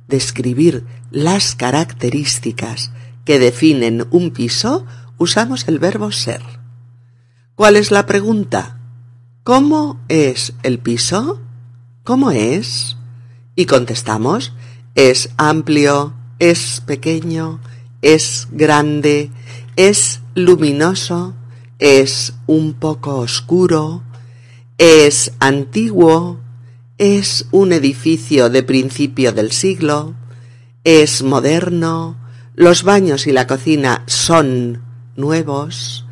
describir 0.08 0.84
las 1.10 1.54
características 1.54 2.92
que 3.24 3.38
definen 3.38 4.06
un 4.10 4.30
piso, 4.30 4.84
usamos 5.16 5.68
el 5.68 5.78
verbo 5.78 6.12
ser. 6.12 6.61
¿Cuál 7.54 7.76
es 7.76 7.90
la 7.90 8.06
pregunta? 8.06 8.78
¿Cómo 9.44 10.00
es 10.08 10.54
el 10.62 10.78
piso? 10.78 11.38
¿Cómo 12.02 12.30
es? 12.30 12.96
Y 13.54 13.66
contestamos, 13.66 14.54
es 14.94 15.28
amplio, 15.36 16.14
es 16.38 16.82
pequeño, 16.86 17.60
es 18.00 18.48
grande, 18.52 19.30
es 19.76 20.22
luminoso, 20.34 21.34
es 21.78 22.32
un 22.46 22.72
poco 22.72 23.16
oscuro, 23.16 24.02
es 24.78 25.32
antiguo, 25.38 26.40
es 26.96 27.46
un 27.50 27.72
edificio 27.74 28.48
de 28.48 28.62
principio 28.62 29.32
del 29.32 29.52
siglo, 29.52 30.14
es 30.84 31.22
moderno, 31.22 32.16
los 32.54 32.82
baños 32.82 33.26
y 33.26 33.32
la 33.32 33.46
cocina 33.46 34.04
son 34.06 34.80
nuevos, 35.16 36.06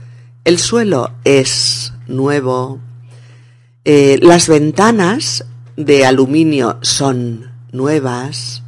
el 0.44 0.58
suelo 0.58 1.10
es 1.24 1.92
nuevo, 2.06 2.80
eh, 3.84 4.18
las 4.22 4.48
ventanas 4.48 5.44
de 5.76 6.04
aluminio 6.06 6.78
son 6.82 7.52
nuevas, 7.72 8.62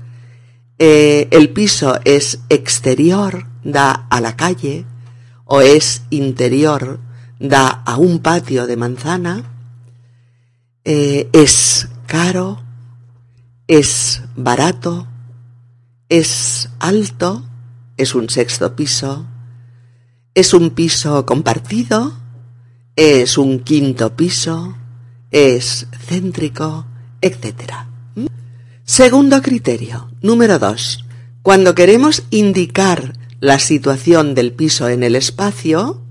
eh, 0.78 1.28
el 1.30 1.50
piso 1.50 1.98
es 2.04 2.40
exterior, 2.48 3.46
da 3.64 4.06
a 4.10 4.20
la 4.20 4.36
calle, 4.36 4.84
o 5.44 5.60
es 5.60 6.02
interior, 6.10 7.00
da 7.38 7.68
a 7.68 7.96
un 7.96 8.20
patio 8.20 8.66
de 8.66 8.76
manzana, 8.76 9.44
eh, 10.84 11.28
es 11.32 11.88
caro, 12.06 12.60
es 13.66 14.22
barato, 14.36 15.06
es 16.08 16.68
alto, 16.80 17.44
es 17.96 18.14
un 18.14 18.28
sexto 18.28 18.74
piso, 18.76 19.26
es 20.34 20.54
un 20.54 20.70
piso 20.70 21.26
compartido, 21.26 22.14
es 22.96 23.38
un 23.38 23.60
quinto 23.60 24.16
piso, 24.16 24.76
es 25.30 25.86
céntrico, 26.06 26.86
etc. 27.20 27.72
Segundo 28.84 29.42
criterio, 29.42 30.10
número 30.20 30.58
dos. 30.58 31.04
Cuando 31.42 31.74
queremos 31.74 32.24
indicar 32.30 33.14
la 33.40 33.58
situación 33.58 34.34
del 34.34 34.52
piso 34.52 34.88
en 34.88 35.02
el 35.02 35.16
espacio, 35.16 36.02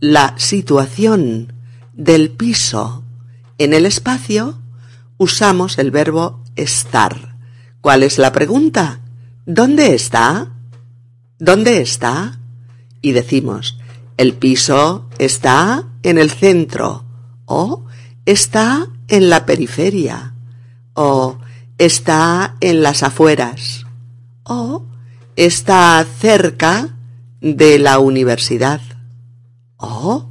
la 0.00 0.34
situación 0.38 1.52
del 1.92 2.30
piso 2.30 3.04
en 3.58 3.74
el 3.74 3.86
espacio, 3.86 4.60
usamos 5.18 5.78
el 5.78 5.90
verbo 5.90 6.42
estar. 6.56 7.36
¿Cuál 7.80 8.02
es 8.02 8.18
la 8.18 8.32
pregunta? 8.32 9.00
¿Dónde 9.46 9.94
está? 9.94 10.52
¿Dónde 11.38 11.80
está? 11.80 12.38
Y 13.06 13.12
decimos, 13.12 13.78
el 14.16 14.34
piso 14.34 15.08
está 15.20 15.84
en 16.02 16.18
el 16.18 16.28
centro 16.28 17.04
o 17.44 17.84
está 18.24 18.88
en 19.06 19.30
la 19.30 19.46
periferia 19.46 20.34
o 20.94 21.38
está 21.78 22.56
en 22.60 22.82
las 22.82 23.04
afueras 23.04 23.86
o 24.42 24.86
está 25.36 26.04
cerca 26.18 26.96
de 27.40 27.78
la 27.78 28.00
universidad 28.00 28.80
o 29.76 30.28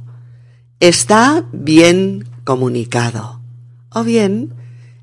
está 0.78 1.46
bien 1.50 2.28
comunicado 2.44 3.40
o 3.88 4.04
bien 4.04 4.52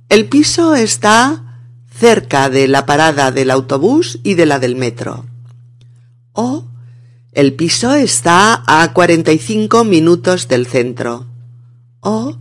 el 0.09 0.29
piso 0.29 0.75
está 0.75 1.59
cerca 1.89 2.51
de 2.51 2.67
la 2.67 2.85
parada 2.85 3.31
del 3.31 3.49
autobús 3.49 4.19
y 4.21 4.35
de 4.35 4.45
la 4.45 4.59
del 4.59 4.75
metro 4.75 5.25
o 6.33 6.67
el 7.33 7.53
piso 7.53 7.93
está 7.95 8.63
a 8.67 8.93
45 8.93 9.83
minutos 9.83 10.47
del 10.47 10.67
centro 10.67 11.25
o 11.99 12.37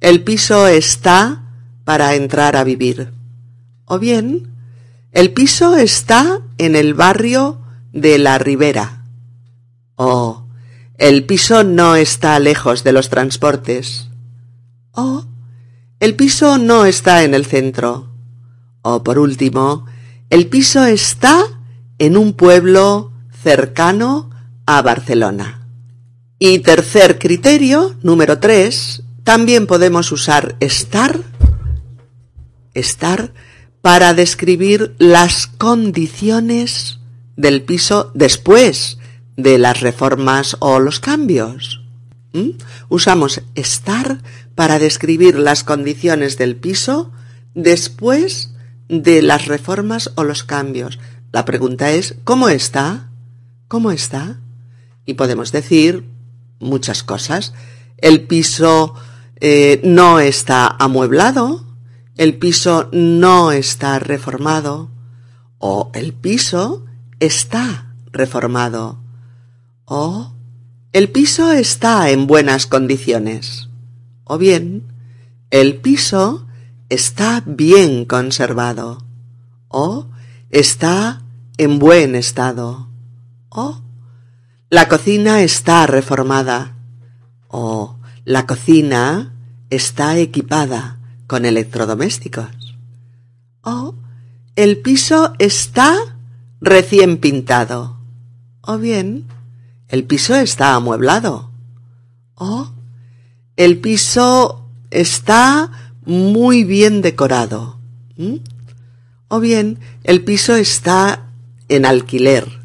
el 0.00 0.22
piso 0.22 0.68
está 0.68 1.42
para 1.84 2.14
entrar 2.14 2.56
a 2.56 2.62
vivir. 2.62 3.12
O 3.86 3.98
bien, 3.98 4.52
el 5.12 5.32
piso 5.32 5.76
está 5.76 6.40
en 6.58 6.76
el 6.76 6.94
barrio 6.94 7.58
de 7.92 8.18
la 8.18 8.38
Ribera. 8.38 9.04
O 9.96 10.44
el 10.98 11.24
piso 11.24 11.64
no 11.64 11.96
está 11.96 12.38
lejos 12.38 12.84
de 12.84 12.92
los 12.92 13.08
transportes. 13.08 14.08
O 14.92 15.24
el 15.98 16.14
piso 16.14 16.58
no 16.58 16.84
está 16.84 17.24
en 17.24 17.34
el 17.34 17.46
centro. 17.46 18.10
O 18.82 19.02
por 19.02 19.18
último, 19.18 19.86
el 20.30 20.46
piso 20.46 20.84
está 20.84 21.42
en 21.98 22.16
un 22.16 22.34
pueblo 22.34 23.12
cercano 23.48 24.28
a 24.66 24.82
Barcelona. 24.82 25.66
Y 26.38 26.58
tercer 26.58 27.18
criterio, 27.18 27.96
número 28.02 28.40
tres, 28.40 29.04
también 29.24 29.66
podemos 29.66 30.12
usar 30.12 30.56
estar, 30.60 31.18
estar, 32.74 33.32
para 33.80 34.12
describir 34.12 34.94
las 34.98 35.46
condiciones 35.46 36.98
del 37.36 37.62
piso 37.62 38.10
después 38.12 38.98
de 39.38 39.56
las 39.56 39.80
reformas 39.80 40.58
o 40.58 40.78
los 40.78 41.00
cambios. 41.00 41.80
¿Mm? 42.34 42.50
Usamos 42.90 43.40
estar 43.54 44.18
para 44.54 44.78
describir 44.78 45.38
las 45.38 45.64
condiciones 45.64 46.36
del 46.36 46.54
piso 46.54 47.12
después 47.54 48.52
de 48.90 49.22
las 49.22 49.46
reformas 49.46 50.10
o 50.16 50.24
los 50.24 50.44
cambios. 50.44 50.98
La 51.32 51.46
pregunta 51.46 51.92
es, 51.92 52.16
¿cómo 52.24 52.50
está? 52.50 53.07
¿Cómo 53.68 53.90
está? 53.92 54.40
Y 55.04 55.14
podemos 55.14 55.52
decir 55.52 56.08
muchas 56.58 57.02
cosas. 57.02 57.52
El 57.98 58.26
piso 58.26 58.94
eh, 59.40 59.80
no 59.84 60.20
está 60.20 60.66
amueblado, 60.78 61.64
el 62.16 62.38
piso 62.38 62.88
no 62.92 63.52
está 63.52 63.98
reformado, 63.98 64.90
o 65.58 65.90
el 65.94 66.12
piso 66.14 66.86
está 67.20 67.94
reformado, 68.10 68.98
o 69.84 70.32
el 70.92 71.10
piso 71.10 71.52
está 71.52 72.10
en 72.10 72.26
buenas 72.26 72.66
condiciones, 72.66 73.68
o 74.24 74.38
bien 74.38 74.84
el 75.50 75.76
piso 75.76 76.46
está 76.88 77.42
bien 77.46 78.04
conservado, 78.04 79.04
o 79.68 80.08
está 80.50 81.22
en 81.58 81.78
buen 81.78 82.14
estado, 82.14 82.87
o 83.58 83.82
la 84.70 84.88
cocina 84.88 85.42
está 85.42 85.86
reformada, 85.86 86.76
o 87.48 87.96
la 88.24 88.46
cocina 88.46 89.34
está 89.70 90.16
equipada 90.18 90.98
con 91.26 91.44
electrodomésticos. 91.44 92.76
O 93.62 93.94
el 94.54 94.78
piso 94.78 95.32
está 95.38 95.96
recién 96.60 97.16
pintado. 97.16 97.98
O 98.60 98.78
bien, 98.78 99.24
el 99.88 100.04
piso 100.04 100.36
está 100.36 100.74
amueblado. 100.74 101.50
O 102.34 102.70
el 103.56 103.78
piso 103.78 104.68
está 104.90 105.70
muy 106.04 106.62
bien 106.64 107.02
decorado. 107.02 107.78
O 109.28 109.40
bien, 109.40 109.78
el 110.04 110.22
piso 110.22 110.54
está 110.54 111.24
en 111.68 111.86
alquiler. 111.86 112.57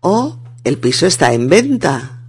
O 0.00 0.38
el 0.64 0.78
piso 0.78 1.06
está 1.06 1.32
en 1.32 1.48
venta. 1.48 2.22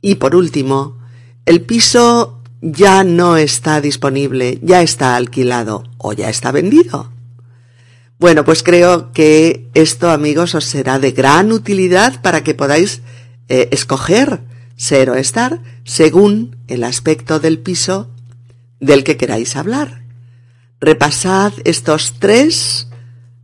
Y 0.00 0.16
por 0.16 0.34
último, 0.34 0.98
el 1.46 1.62
piso 1.62 2.42
ya 2.60 3.04
no 3.04 3.36
está 3.36 3.80
disponible, 3.80 4.58
ya 4.62 4.82
está 4.82 5.16
alquilado 5.16 5.84
o 5.98 6.12
ya 6.12 6.28
está 6.28 6.52
vendido. 6.52 7.12
Bueno, 8.18 8.44
pues 8.44 8.62
creo 8.62 9.12
que 9.12 9.68
esto, 9.74 10.10
amigos, 10.10 10.54
os 10.54 10.64
será 10.64 10.98
de 10.98 11.12
gran 11.12 11.52
utilidad 11.52 12.20
para 12.20 12.42
que 12.42 12.54
podáis 12.54 13.02
eh, 13.48 13.68
escoger 13.70 14.40
ser 14.76 15.10
o 15.10 15.14
estar 15.14 15.60
según 15.84 16.56
el 16.68 16.84
aspecto 16.84 17.40
del 17.40 17.58
piso 17.58 18.10
del 18.80 19.04
que 19.04 19.16
queráis 19.16 19.56
hablar. 19.56 20.02
Repasad 20.80 21.52
estos 21.64 22.14
tres 22.18 22.88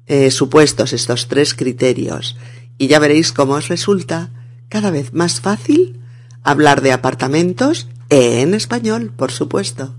eh, 0.07 0.31
supuestos, 0.31 0.92
estos 0.92 1.29
tres 1.29 1.55
criterios, 1.55 2.37
y 2.78 2.88
ya 2.88 2.98
veréis 2.98 3.32
cómo 3.32 3.54
os 3.54 3.68
resulta 3.68 4.30
cada 4.68 4.90
vez 4.90 5.12
más 5.12 5.40
fácil 5.40 6.00
hablar 6.42 6.82
de 6.82 6.92
apartamentos 6.92 7.88
en 8.10 8.54
español, 8.54 9.12
por 9.16 9.32
supuesto. 9.32 9.94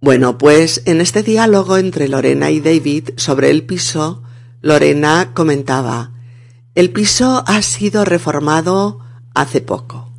Bueno, 0.00 0.36
pues 0.36 0.82
en 0.84 1.00
este 1.00 1.22
diálogo 1.22 1.78
entre 1.78 2.08
Lorena 2.08 2.50
y 2.50 2.60
David 2.60 3.10
sobre 3.16 3.50
el 3.50 3.62
piso, 3.62 4.22
Lorena 4.60 5.30
comentaba, 5.32 6.10
el 6.74 6.90
piso 6.90 7.44
ha 7.46 7.62
sido 7.62 8.04
reformado 8.04 9.00
hace 9.32 9.60
poco, 9.60 10.12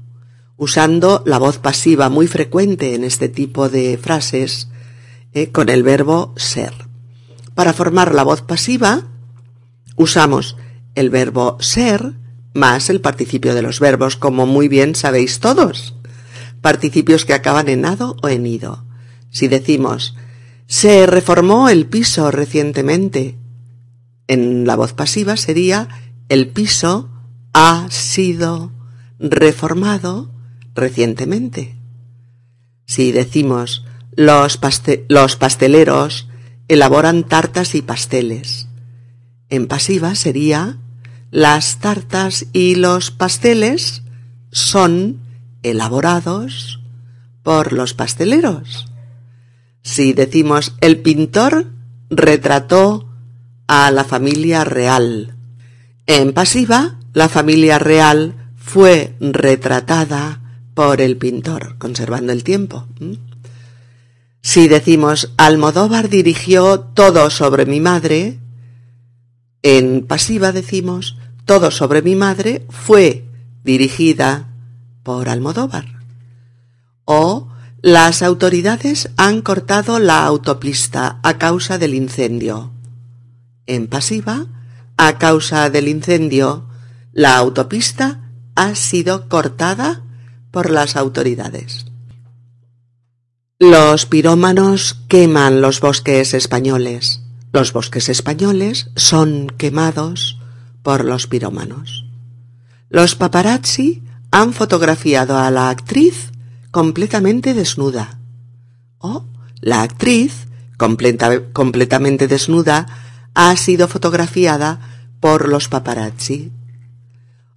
usando 0.58 1.22
la 1.26 1.38
voz 1.38 1.60
pasiva 1.60 2.10
muy 2.10 2.28
frecuente 2.28 2.96
en 2.96 3.04
este 3.04 3.30
tipo 3.30 3.70
de 3.70 3.98
frases 3.98 4.70
eh, 5.34 5.52
con 5.52 5.70
el 5.70 5.84
verbo 5.84 6.34
ser. 6.38 6.74
Para 7.54 7.74
formar 7.74 8.16
la 8.16 8.24
voz 8.24 8.42
pasiva 8.42 9.04
usamos 9.98 10.58
el 10.96 11.10
verbo 11.10 11.58
ser 11.60 12.14
más 12.54 12.90
el 12.90 13.02
participio 13.02 13.54
de 13.54 13.62
los 13.62 13.80
verbos, 13.80 14.16
como 14.16 14.46
muy 14.46 14.68
bien 14.68 14.96
sabéis 14.96 15.40
todos. 15.40 15.94
Participios 16.62 17.26
que 17.26 17.34
acaban 17.34 17.70
en 17.70 17.86
ado 17.86 18.16
o 18.24 18.30
en 18.30 18.46
ido. 18.48 18.86
Si 19.30 19.48
decimos 19.48 20.16
se 20.68 21.06
reformó 21.06 21.70
el 21.70 21.86
piso 21.86 22.32
recientemente, 22.32 23.38
en 24.28 24.66
la 24.66 24.76
voz 24.76 24.94
pasiva 24.94 25.38
sería 25.38 25.88
el 26.28 26.48
piso 26.48 27.10
ha 27.54 27.88
sido 27.92 28.72
reformado 29.20 30.32
recientemente. 30.74 31.76
Si 32.86 33.12
decimos 33.12 33.86
los, 34.16 34.60
los 35.08 35.36
pasteleros 35.36 36.28
elaboran 36.68 37.26
tartas 37.26 37.76
y 37.76 37.84
pasteles, 37.84 38.68
en 39.50 39.68
pasiva 39.68 40.16
sería 40.16 40.80
las 41.32 41.80
tartas 41.80 42.46
y 42.54 42.76
los 42.76 43.12
pasteles 43.12 44.04
son 44.52 45.20
elaborados 45.64 46.80
por 47.44 47.74
los 47.74 47.94
pasteleros. 47.94 48.88
Si 49.82 50.14
decimos 50.14 50.74
el 50.82 50.98
pintor 51.00 51.68
retrató 52.10 53.10
a 53.68 53.92
la 53.92 54.04
familia 54.04 54.64
real. 54.64 55.36
En 56.08 56.34
pasiva, 56.34 57.00
la 57.14 57.30
familia 57.30 57.80
real 57.80 58.52
fue 58.56 59.16
retratada 59.20 60.42
por 60.74 61.02
el 61.02 61.18
pintor, 61.18 61.78
conservando 61.78 62.32
el 62.32 62.44
tiempo. 62.44 62.88
Si 64.42 64.68
decimos 64.68 65.32
Almodóvar 65.38 66.10
dirigió 66.10 66.80
todo 66.80 67.30
sobre 67.30 67.66
mi 67.66 67.80
madre, 67.80 68.40
en 69.66 70.06
pasiva 70.06 70.52
decimos 70.52 71.18
todo 71.46 71.72
sobre 71.72 72.04
mi 72.04 72.16
madre 72.16 72.68
fue 72.70 73.26
dirigida 73.64 74.48
por 75.02 75.28
Almodóvar. 75.28 76.02
O 77.04 77.50
las 77.82 78.22
autoridades 78.22 79.10
han 79.18 79.42
cortado 79.42 79.98
la 79.98 80.24
autopista 80.24 81.20
a 81.24 81.40
causa 81.40 81.80
del 81.80 81.96
incendio. 81.96 82.74
En 83.66 83.88
pasiva, 83.88 84.46
a 84.98 85.18
causa 85.18 85.72
del 85.72 85.88
incendio, 85.88 86.70
la 87.12 87.36
autopista 87.36 88.22
ha 88.54 88.76
sido 88.76 89.28
cortada 89.30 90.04
por 90.52 90.70
las 90.70 90.96
autoridades. 90.96 91.88
Los 93.58 94.06
pirómanos 94.06 94.94
queman 95.08 95.62
los 95.62 95.80
bosques 95.80 96.36
españoles. 96.36 97.25
Los 97.56 97.72
bosques 97.72 98.10
españoles 98.10 98.90
son 98.98 99.48
quemados 99.48 100.38
por 100.84 101.06
los 101.06 101.26
pirómanos. 101.26 102.06
Los 102.90 103.16
paparazzi 103.16 104.04
han 104.30 104.52
fotografiado 104.52 105.38
a 105.38 105.50
la 105.52 105.70
actriz 105.70 106.34
completamente 106.72 107.54
desnuda. 107.54 108.20
O 108.98 109.24
la 109.62 109.84
actriz, 109.84 110.50
completamente 110.76 112.28
desnuda, 112.28 112.88
ha 113.34 113.56
sido 113.56 113.88
fotografiada 113.88 114.82
por 115.22 115.48
los 115.48 115.70
paparazzi. 115.70 116.52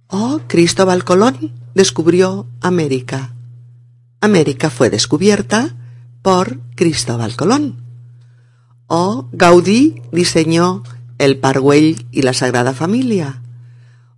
O 0.07 0.39
Cristóbal 0.47 1.03
Colón 1.03 1.51
descubrió 1.75 2.47
América. 2.61 3.33
América 4.21 4.69
fue 4.69 4.89
descubierta 4.89 5.75
por 6.21 6.61
Cristóbal 6.75 7.35
Colón. 7.35 7.88
O 8.91 9.29
Gaudí 9.31 10.01
diseñó 10.11 10.81
el 11.19 11.37
Pargüell 11.37 12.07
y 12.11 12.23
la 12.23 12.33
Sagrada 12.33 12.73
Familia. 12.73 13.43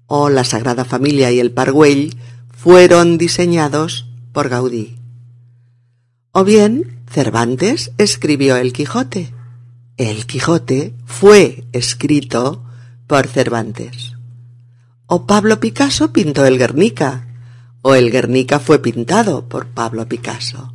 O 0.08 0.30
la 0.30 0.46
Sagrada 0.46 0.86
Familia 0.86 1.30
y 1.30 1.42
el 1.42 1.52
Pargüell 1.52 2.16
fueron 2.50 3.18
diseñados 3.18 4.08
por 4.32 4.48
Gaudí. 4.48 4.96
O 6.32 6.46
bien 6.46 7.02
Cervantes 7.12 7.92
escribió 7.98 8.56
el 8.56 8.72
Quijote. 8.72 9.34
El 9.98 10.26
Quijote 10.26 10.94
fue 11.04 11.66
escrito 11.74 12.64
por 13.08 13.28
Cervantes. 13.28 14.14
O 15.06 15.28
Pablo 15.28 15.60
Picasso 15.60 16.14
pintó 16.14 16.46
el 16.46 16.58
Guernica. 16.58 17.28
O 17.82 17.94
el 17.94 18.10
Guernica 18.10 18.60
fue 18.60 18.80
pintado 18.80 19.50
por 19.50 19.68
Pablo 19.68 20.08
Picasso. 20.08 20.74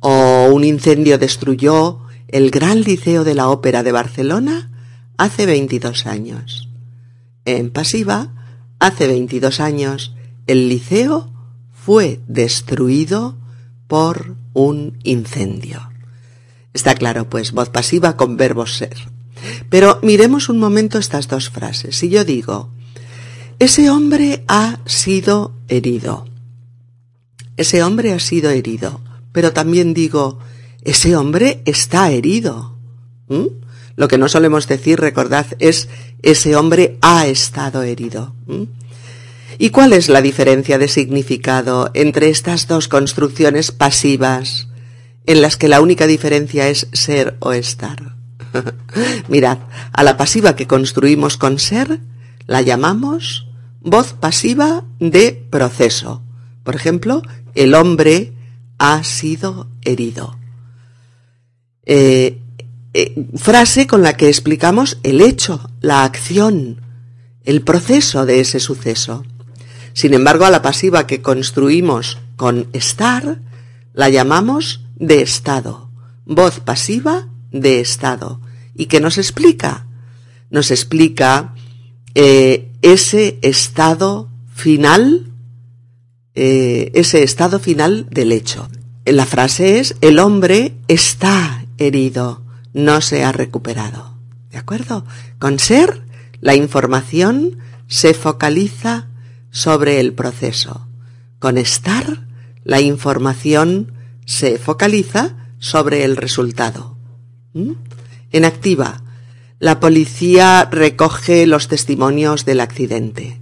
O 0.00 0.48
un 0.52 0.64
incendio 0.64 1.16
destruyó 1.16 2.05
el 2.28 2.50
gran 2.50 2.82
liceo 2.82 3.24
de 3.24 3.34
la 3.34 3.48
ópera 3.48 3.82
de 3.82 3.92
Barcelona 3.92 4.70
hace 5.16 5.46
22 5.46 6.06
años. 6.06 6.68
En 7.44 7.70
pasiva, 7.70 8.32
hace 8.78 9.06
22 9.06 9.60
años, 9.60 10.14
el 10.46 10.68
liceo 10.68 11.30
fue 11.72 12.20
destruido 12.26 13.36
por 13.86 14.36
un 14.52 14.98
incendio. 15.04 15.90
Está 16.72 16.94
claro, 16.94 17.30
pues, 17.30 17.52
voz 17.52 17.70
pasiva 17.70 18.16
con 18.16 18.36
verbo 18.36 18.66
ser. 18.66 18.96
Pero 19.70 19.98
miremos 20.02 20.48
un 20.48 20.58
momento 20.58 20.98
estas 20.98 21.28
dos 21.28 21.50
frases. 21.50 21.96
Si 21.96 22.08
yo 22.08 22.24
digo, 22.24 22.70
ese 23.58 23.88
hombre 23.88 24.44
ha 24.48 24.80
sido 24.84 25.54
herido. 25.68 26.26
Ese 27.56 27.82
hombre 27.82 28.12
ha 28.12 28.18
sido 28.18 28.50
herido. 28.50 29.00
Pero 29.32 29.52
también 29.52 29.94
digo, 29.94 30.38
ese 30.86 31.16
hombre 31.16 31.62
está 31.64 32.10
herido. 32.10 32.76
¿Mm? 33.28 33.46
Lo 33.96 34.06
que 34.06 34.18
no 34.18 34.28
solemos 34.28 34.68
decir, 34.68 35.00
recordad, 35.00 35.46
es 35.58 35.88
ese 36.22 36.54
hombre 36.54 36.96
ha 37.02 37.26
estado 37.26 37.82
herido. 37.82 38.34
¿Mm? 38.46 38.62
¿Y 39.58 39.70
cuál 39.70 39.92
es 39.92 40.08
la 40.08 40.22
diferencia 40.22 40.78
de 40.78 40.86
significado 40.86 41.90
entre 41.94 42.28
estas 42.28 42.68
dos 42.68 42.86
construcciones 42.86 43.72
pasivas, 43.72 44.68
en 45.26 45.42
las 45.42 45.56
que 45.56 45.66
la 45.66 45.80
única 45.80 46.06
diferencia 46.06 46.68
es 46.68 46.86
ser 46.92 47.36
o 47.40 47.52
estar? 47.52 48.14
Mirad, 49.28 49.58
a 49.92 50.02
la 50.04 50.16
pasiva 50.16 50.54
que 50.54 50.68
construimos 50.68 51.36
con 51.36 51.58
ser, 51.58 51.98
la 52.46 52.62
llamamos 52.62 53.48
voz 53.80 54.12
pasiva 54.12 54.84
de 55.00 55.32
proceso. 55.50 56.22
Por 56.62 56.76
ejemplo, 56.76 57.22
el 57.56 57.74
hombre 57.74 58.34
ha 58.78 59.02
sido 59.02 59.68
herido. 59.82 60.36
Eh, 61.86 62.40
eh, 62.94 63.26
frase 63.36 63.86
con 63.86 64.02
la 64.02 64.16
que 64.16 64.28
explicamos 64.28 64.98
el 65.04 65.20
hecho, 65.20 65.70
la 65.80 66.02
acción, 66.02 66.80
el 67.44 67.62
proceso 67.62 68.26
de 68.26 68.40
ese 68.40 68.58
suceso. 68.58 69.24
Sin 69.92 70.12
embargo, 70.12 70.44
a 70.44 70.50
la 70.50 70.62
pasiva 70.62 71.06
que 71.06 71.22
construimos 71.22 72.18
con 72.34 72.66
estar, 72.72 73.38
la 73.94 74.10
llamamos 74.10 74.84
de 74.96 75.22
estado, 75.22 75.90
voz 76.24 76.58
pasiva 76.60 77.28
de 77.52 77.80
estado. 77.80 78.40
¿Y 78.74 78.86
qué 78.86 79.00
nos 79.00 79.16
explica? 79.16 79.86
Nos 80.50 80.70
explica 80.70 81.54
eh, 82.14 82.72
ese 82.82 83.38
estado 83.42 84.28
final, 84.52 85.32
ese 86.34 87.22
estado 87.22 87.58
final 87.58 88.06
del 88.10 88.32
hecho. 88.32 88.68
La 89.06 89.24
frase 89.24 89.78
es, 89.78 89.96
el 90.02 90.18
hombre 90.18 90.74
está 90.88 91.65
herido, 91.78 92.42
no 92.72 93.00
se 93.00 93.24
ha 93.24 93.32
recuperado. 93.32 94.16
¿De 94.50 94.58
acuerdo? 94.58 95.04
Con 95.38 95.58
ser, 95.58 96.02
la 96.40 96.54
información 96.54 97.58
se 97.86 98.14
focaliza 98.14 99.08
sobre 99.50 100.00
el 100.00 100.12
proceso. 100.12 100.86
Con 101.38 101.58
estar, 101.58 102.26
la 102.64 102.80
información 102.80 103.92
se 104.24 104.58
focaliza 104.58 105.36
sobre 105.58 106.04
el 106.04 106.16
resultado. 106.16 106.96
¿Mm? 107.54 107.72
En 108.32 108.44
activa, 108.44 109.02
la 109.58 109.80
policía 109.80 110.68
recoge 110.70 111.46
los 111.46 111.68
testimonios 111.68 112.44
del 112.44 112.60
accidente. 112.60 113.40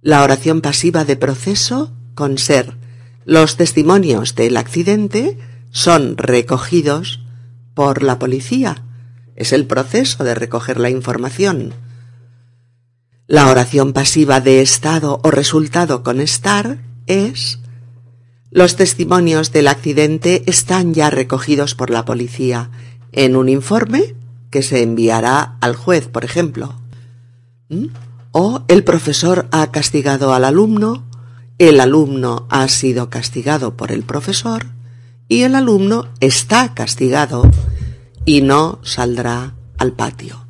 La 0.00 0.22
oración 0.22 0.60
pasiva 0.60 1.04
de 1.04 1.16
proceso, 1.16 1.92
con 2.14 2.38
ser 2.38 2.76
los 3.24 3.56
testimonios 3.56 4.34
del 4.34 4.56
accidente, 4.56 5.36
son 5.70 6.16
recogidos 6.16 7.20
por 7.78 8.02
la 8.02 8.18
policía. 8.18 8.82
Es 9.36 9.52
el 9.52 9.64
proceso 9.64 10.24
de 10.24 10.34
recoger 10.34 10.80
la 10.80 10.90
información. 10.90 11.74
La 13.28 13.46
oración 13.46 13.92
pasiva 13.92 14.40
de 14.40 14.62
estado 14.62 15.20
o 15.22 15.30
resultado 15.30 16.02
con 16.02 16.20
estar 16.20 16.78
es 17.06 17.60
los 18.50 18.74
testimonios 18.74 19.52
del 19.52 19.68
accidente 19.68 20.42
están 20.46 20.92
ya 20.92 21.08
recogidos 21.08 21.76
por 21.76 21.90
la 21.90 22.04
policía 22.04 22.72
en 23.12 23.36
un 23.36 23.48
informe 23.48 24.16
que 24.50 24.64
se 24.64 24.82
enviará 24.82 25.56
al 25.60 25.76
juez, 25.76 26.08
por 26.08 26.24
ejemplo. 26.24 26.74
¿Mm? 27.68 27.90
O 28.32 28.64
el 28.66 28.82
profesor 28.82 29.46
ha 29.52 29.70
castigado 29.70 30.34
al 30.34 30.44
alumno, 30.44 31.04
el 31.58 31.78
alumno 31.78 32.48
ha 32.50 32.66
sido 32.66 33.08
castigado 33.08 33.76
por 33.76 33.92
el 33.92 34.02
profesor 34.02 34.66
y 35.28 35.42
el 35.42 35.54
alumno 35.54 36.08
está 36.20 36.74
castigado 36.74 37.50
y 38.24 38.42
no 38.42 38.80
saldrá 38.82 39.54
al 39.76 39.92
patio. 39.92 40.46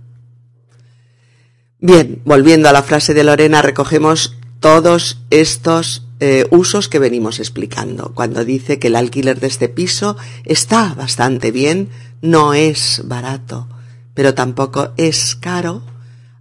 Bien, 1.81 2.23
volviendo 2.25 2.69
a 2.69 2.73
la 2.73 2.83
frase 2.83 3.15
de 3.15 3.25
Lorena, 3.25 3.63
recogemos 3.63 4.37
todos 4.61 5.21
estos 5.31 6.07
eh, 6.21 6.47
usos 6.51 6.89
que 6.89 6.99
venimos 6.99 7.39
explicando. 7.39 8.13
Cuando 8.15 8.45
dice 8.45 8.79
que 8.79 8.89
el 8.89 8.97
alquiler 8.97 9.39
de 9.39 9.47
este 9.47 9.69
piso 9.69 10.17
está 10.45 10.95
bastante 10.95 11.53
bien, 11.53 11.91
no 12.21 12.55
es 12.55 13.03
barato, 13.05 13.69
pero 14.15 14.35
tampoco 14.35 14.93
es 14.97 15.37
caro, 15.37 15.83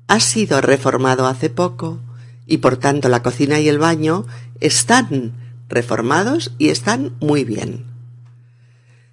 ha 0.08 0.19
sido 0.19 0.62
reformado 0.62 1.28
hace 1.28 1.52
poco 1.52 2.00
y 2.47 2.58
por 2.58 2.78
tanto 2.78 3.10
la 3.10 3.21
cocina 3.21 3.60
y 3.60 3.69
el 3.69 3.78
baño 3.78 4.26
están 4.60 5.34
reformados 5.69 6.54
y 6.58 6.69
están 6.69 7.13
muy 7.19 7.43
bien. 7.43 7.96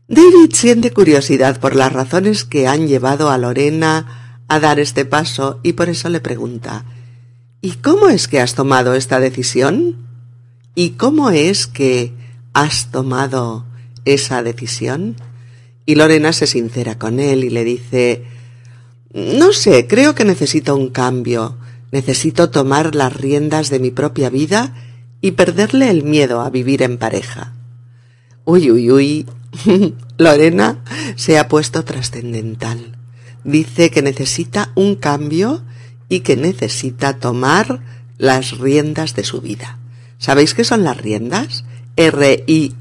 David 0.06 0.52
siente 0.52 0.92
curiosidad 0.92 1.58
por 1.58 1.74
las 1.74 1.92
razones 1.92 2.44
que 2.44 2.68
han 2.68 2.88
llevado 2.88 3.30
a 3.30 3.38
Lorena 3.38 4.42
a 4.48 4.60
dar 4.60 4.78
este 4.78 5.06
paso 5.06 5.60
y 5.62 5.72
por 5.72 5.88
eso 5.88 6.10
le 6.10 6.20
pregunta 6.20 6.84
¿Y 7.62 7.72
cómo 7.72 8.10
es 8.10 8.28
que 8.28 8.40
has 8.40 8.54
tomado 8.54 8.92
esta 8.92 9.18
decisión? 9.18 9.96
¿Y 10.74 10.90
cómo 10.90 11.30
es 11.30 11.66
que 11.66 12.12
has 12.52 12.90
tomado 12.90 13.64
esa 14.04 14.42
decisión? 14.42 15.16
Y 15.86 15.94
Lorena 15.94 16.34
se 16.34 16.46
sincera 16.46 16.98
con 16.98 17.18
él 17.18 17.42
y 17.42 17.48
le 17.48 17.64
dice 17.64 18.24
No 19.14 19.54
sé, 19.54 19.86
creo 19.86 20.14
que 20.14 20.26
necesito 20.26 20.76
un 20.76 20.90
cambio. 20.90 21.56
Necesito 21.90 22.50
tomar 22.50 22.94
las 22.94 23.16
riendas 23.16 23.70
de 23.70 23.78
mi 23.78 23.90
propia 23.90 24.28
vida 24.28 24.74
y 25.22 25.30
perderle 25.30 25.88
el 25.88 26.04
miedo 26.04 26.42
a 26.42 26.50
vivir 26.50 26.82
en 26.82 26.98
pareja. 26.98 27.54
Uy, 28.44 28.70
uy, 28.70 28.90
uy. 28.90 29.26
Lorena 30.18 30.78
se 31.16 31.38
ha 31.38 31.48
puesto 31.48 31.84
trascendental. 31.84 32.96
Dice 33.44 33.90
que 33.90 34.02
necesita 34.02 34.70
un 34.74 34.96
cambio 34.96 35.62
y 36.08 36.20
que 36.20 36.36
necesita 36.36 37.18
tomar 37.18 37.80
las 38.18 38.58
riendas 38.58 39.14
de 39.14 39.24
su 39.24 39.40
vida. 39.40 39.78
¿Sabéis 40.18 40.54
qué 40.54 40.64
son 40.64 40.84
las 40.84 40.96
riendas? 40.96 41.64
R-I-E-N-D-A-S. 41.96 42.78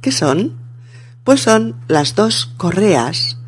¿Qué 0.00 0.12
son? 0.12 0.52
Pues 1.24 1.40
son 1.40 1.76
las 1.88 2.14
dos 2.14 2.52
correas 2.56 3.38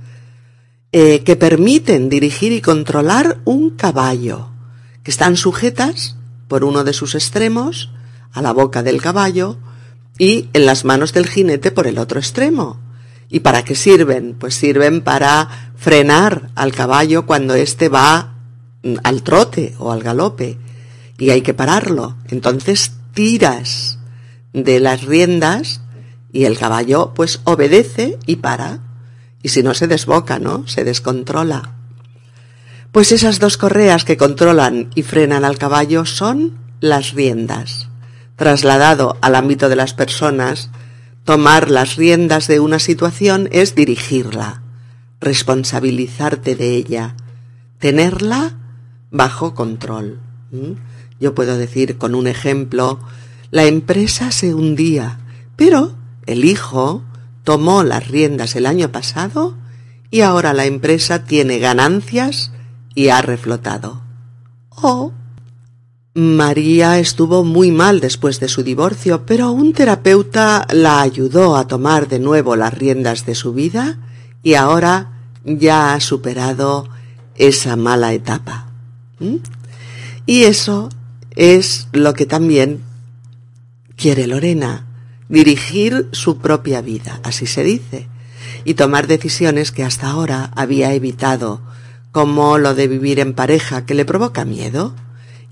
eh, 0.93 1.23
que 1.25 1.37
permiten 1.37 2.09
dirigir 2.09 2.53
y 2.53 2.63
controlar 2.63 3.41
un 3.45 3.71
caballo, 3.71 4.49
que 5.03 5.11
están 5.11 5.37
sujetas 5.37 6.17
por 6.49 6.65
uno 6.65 6.85
de 6.85 6.95
sus 6.95 7.15
extremos 7.15 7.91
a 8.33 8.41
la 8.41 8.53
boca 8.53 8.83
del 8.83 9.03
caballo 9.03 9.59
y 10.19 10.49
en 10.53 10.67
las 10.67 10.85
manos 10.85 11.13
del 11.13 11.27
jinete 11.27 11.71
por 11.71 11.87
el 11.87 11.99
otro 11.99 12.19
extremo. 12.19 12.81
¿Y 13.29 13.41
para 13.41 13.65
qué 13.65 13.75
sirven? 13.75 14.37
Pues 14.39 14.55
sirven 14.55 15.01
para 15.01 15.73
frenar 15.77 16.51
al 16.55 16.73
caballo 16.73 17.27
cuando 17.27 17.55
éste 17.55 17.89
va 17.89 18.35
mm, 18.83 18.97
al 19.03 19.23
trote 19.23 19.75
o 19.79 19.93
al 19.93 20.03
galope 20.03 20.59
y 21.19 21.31
hay 21.31 21.43
que 21.43 21.55
pararlo. 21.55 22.17
Entonces 22.29 22.93
tiras 23.15 23.99
de 24.53 24.81
las 24.81 25.03
riendas 25.03 25.81
y 26.33 26.45
el 26.45 26.59
caballo 26.59 27.13
pues 27.15 27.41
obedece 27.45 28.19
y 28.27 28.37
para. 28.37 28.81
Y 29.43 29.51
si 29.51 29.63
no 29.63 29.75
se 29.75 29.87
desboca, 29.87 30.39
¿no? 30.39 30.67
Se 30.67 30.85
descontrola. 30.85 31.73
Pues 32.93 33.13
esas 33.13 33.39
dos 33.39 33.57
correas 33.57 34.05
que 34.05 34.17
controlan 34.17 34.91
y 34.95 35.03
frenan 35.03 35.45
al 35.45 35.59
caballo 35.59 36.07
son 36.07 36.59
las 36.81 37.13
riendas. 37.13 37.89
Trasladado 38.37 39.17
al 39.21 39.35
ámbito 39.35 39.69
de 39.69 39.77
las 39.77 39.95
personas, 39.95 40.71
tomar 41.25 41.71
las 41.71 41.97
riendas 41.97 42.47
de 42.47 42.61
una 42.61 42.79
situación 42.79 43.49
es 43.51 43.75
dirigirla 43.75 44.63
responsabilizarte 45.21 46.55
de 46.55 46.77
ella, 46.77 47.17
tenerla 47.79 48.55
bajo 49.11 49.55
control. 49.55 50.21
Yo 51.21 51.35
puedo 51.35 51.57
decir 51.57 51.99
con 51.99 52.15
un 52.15 52.27
ejemplo, 52.27 53.01
la 53.51 53.65
empresa 53.65 54.31
se 54.31 54.55
hundía, 54.55 55.19
pero 55.57 55.97
el 56.27 56.45
hijo 56.45 57.03
tomó 57.45 57.83
las 57.83 58.09
riendas 58.09 58.57
el 58.57 58.67
año 58.67 58.93
pasado 58.93 59.57
y 60.11 60.21
ahora 60.21 60.53
la 60.53 60.67
empresa 60.67 61.25
tiene 61.25 61.59
ganancias 61.59 62.53
y 62.95 63.09
ha 63.09 63.23
reflotado. 63.23 64.03
O 64.71 65.13
María 66.17 66.99
estuvo 66.99 67.45
muy 67.45 67.71
mal 67.71 68.01
después 68.01 68.41
de 68.41 68.49
su 68.49 68.63
divorcio, 68.63 69.27
pero 69.27 69.51
un 69.51 69.75
terapeuta 69.75 70.67
la 70.73 71.03
ayudó 71.03 71.57
a 71.57 71.67
tomar 71.67 72.09
de 72.09 72.19
nuevo 72.19 72.57
las 72.57 72.73
riendas 72.73 73.27
de 73.27 73.35
su 73.35 73.53
vida 73.53 73.99
y 74.43 74.55
ahora 74.55 75.11
ya 75.45 75.93
ha 75.93 76.01
superado 76.01 76.89
esa 77.35 77.77
mala 77.77 78.15
etapa. 78.15 78.71
Y 80.25 80.45
eso 80.45 80.89
es 81.33 81.89
lo 81.93 82.15
que 82.15 82.25
también 82.25 82.81
quiere 83.95 84.27
Lorena, 84.27 84.87
dirigir 85.29 86.09
su 86.13 86.39
propia 86.39 86.81
vida, 86.81 87.21
así 87.25 87.47
se 87.47 87.63
dice, 87.63 88.09
y 88.65 88.73
tomar 88.73 89.07
decisiones 89.07 89.71
que 89.71 89.85
hasta 89.85 90.09
ahora 90.09 90.51
había 90.57 90.95
evitado, 90.95 91.61
como 92.11 92.57
lo 92.57 92.75
de 92.75 92.89
vivir 92.89 93.21
en 93.21 93.35
pareja 93.35 93.85
que 93.85 93.93
le 93.93 94.07
provoca 94.07 94.47
miedo, 94.47 94.95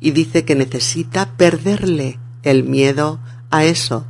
y 0.01 0.11
dice 0.11 0.45
que 0.45 0.55
necesita 0.55 1.37
perderle 1.37 2.19
el 2.43 2.65
miedo 2.65 3.21
a 3.51 3.65
eso, 3.65 4.05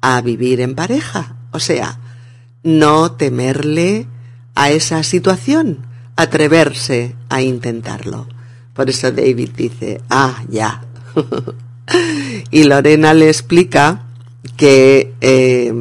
a 0.00 0.20
vivir 0.20 0.60
en 0.60 0.74
pareja, 0.74 1.36
o 1.52 1.60
sea, 1.60 1.98
no 2.62 3.12
temerle 3.12 4.06
a 4.54 4.70
esa 4.70 5.02
situación, 5.02 5.86
atreverse 6.16 7.16
a 7.28 7.42
intentarlo. 7.42 8.26
Por 8.74 8.90
eso 8.90 9.10
David 9.10 9.50
dice, 9.56 10.00
ah, 10.10 10.42
ya. 10.48 10.82
y 12.50 12.64
Lorena 12.64 13.14
le 13.14 13.28
explica 13.28 14.02
que, 14.56 15.14
eh, 15.20 15.72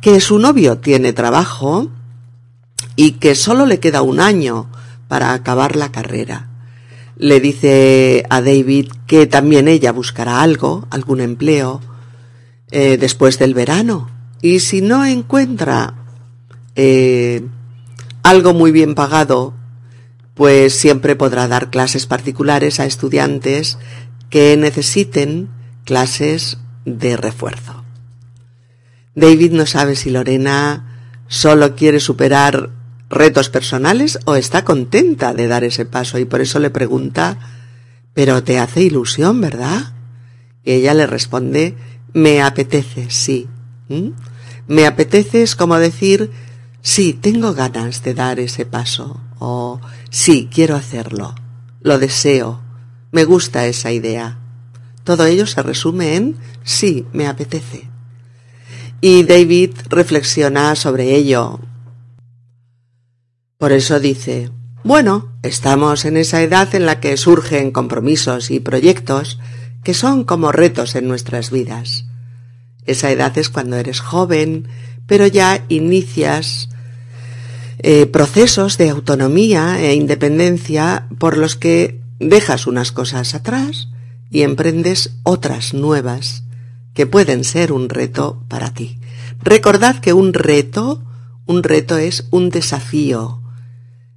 que 0.00 0.20
su 0.20 0.38
novio 0.38 0.78
tiene 0.78 1.12
trabajo 1.12 1.90
y 2.96 3.12
que 3.12 3.34
solo 3.34 3.66
le 3.66 3.80
queda 3.80 4.02
un 4.02 4.20
año 4.20 4.66
para 5.08 5.32
acabar 5.32 5.76
la 5.76 5.90
carrera. 5.90 6.49
Le 7.20 7.38
dice 7.38 8.24
a 8.30 8.40
David 8.40 8.88
que 9.06 9.26
también 9.26 9.68
ella 9.68 9.92
buscará 9.92 10.40
algo, 10.40 10.86
algún 10.90 11.20
empleo, 11.20 11.82
eh, 12.70 12.96
después 12.96 13.38
del 13.38 13.52
verano. 13.52 14.08
Y 14.40 14.60
si 14.60 14.80
no 14.80 15.04
encuentra 15.04 15.92
eh, 16.76 17.42
algo 18.22 18.54
muy 18.54 18.72
bien 18.72 18.94
pagado, 18.94 19.52
pues 20.32 20.74
siempre 20.74 21.14
podrá 21.14 21.46
dar 21.46 21.68
clases 21.68 22.06
particulares 22.06 22.80
a 22.80 22.86
estudiantes 22.86 23.76
que 24.30 24.56
necesiten 24.56 25.50
clases 25.84 26.56
de 26.86 27.18
refuerzo. 27.18 27.84
David 29.14 29.52
no 29.52 29.66
sabe 29.66 29.94
si 29.94 30.08
Lorena 30.08 31.18
solo 31.28 31.76
quiere 31.76 32.00
superar 32.00 32.70
retos 33.10 33.50
personales 33.50 34.18
o 34.24 34.36
está 34.36 34.64
contenta 34.64 35.34
de 35.34 35.48
dar 35.48 35.64
ese 35.64 35.84
paso 35.84 36.18
y 36.18 36.24
por 36.24 36.40
eso 36.40 36.60
le 36.60 36.70
pregunta, 36.70 37.38
pero 38.14 38.42
te 38.42 38.58
hace 38.58 38.82
ilusión, 38.82 39.40
¿verdad? 39.40 39.92
Y 40.64 40.72
ella 40.72 40.94
le 40.94 41.06
responde, 41.06 41.74
me 42.12 42.40
apetece, 42.40 43.10
sí. 43.10 43.48
¿Mm? 43.88 44.10
Me 44.68 44.86
apetece 44.86 45.42
es 45.42 45.56
como 45.56 45.78
decir, 45.78 46.30
sí, 46.80 47.12
tengo 47.12 47.52
ganas 47.52 48.02
de 48.04 48.14
dar 48.14 48.38
ese 48.38 48.64
paso, 48.64 49.20
o 49.40 49.80
sí, 50.10 50.48
quiero 50.52 50.76
hacerlo, 50.76 51.34
lo 51.80 51.98
deseo, 51.98 52.60
me 53.10 53.24
gusta 53.24 53.66
esa 53.66 53.90
idea. 53.90 54.38
Todo 55.02 55.26
ello 55.26 55.46
se 55.46 55.62
resume 55.62 56.14
en 56.14 56.36
sí, 56.62 57.06
me 57.12 57.26
apetece. 57.26 57.88
Y 59.00 59.24
David 59.24 59.72
reflexiona 59.88 60.76
sobre 60.76 61.16
ello. 61.16 61.58
Por 63.60 63.72
eso 63.72 64.00
dice, 64.00 64.50
bueno, 64.84 65.34
estamos 65.42 66.06
en 66.06 66.16
esa 66.16 66.40
edad 66.42 66.74
en 66.74 66.86
la 66.86 66.98
que 66.98 67.18
surgen 67.18 67.72
compromisos 67.72 68.50
y 68.50 68.58
proyectos 68.58 69.38
que 69.84 69.92
son 69.92 70.24
como 70.24 70.50
retos 70.50 70.94
en 70.94 71.06
nuestras 71.06 71.50
vidas. 71.50 72.06
Esa 72.86 73.10
edad 73.10 73.36
es 73.36 73.50
cuando 73.50 73.76
eres 73.76 74.00
joven, 74.00 74.66
pero 75.06 75.26
ya 75.26 75.62
inicias 75.68 76.70
eh, 77.80 78.06
procesos 78.06 78.78
de 78.78 78.88
autonomía 78.88 79.78
e 79.78 79.92
independencia 79.92 81.06
por 81.18 81.36
los 81.36 81.54
que 81.54 82.00
dejas 82.18 82.66
unas 82.66 82.92
cosas 82.92 83.34
atrás 83.34 83.88
y 84.30 84.40
emprendes 84.40 85.18
otras 85.22 85.74
nuevas 85.74 86.44
que 86.94 87.06
pueden 87.06 87.44
ser 87.44 87.72
un 87.72 87.90
reto 87.90 88.42
para 88.48 88.72
ti. 88.72 88.98
Recordad 89.42 90.00
que 90.00 90.14
un 90.14 90.32
reto, 90.32 91.02
Un 91.44 91.64
reto 91.64 91.98
es 91.98 92.28
un 92.30 92.48
desafío. 92.48 93.39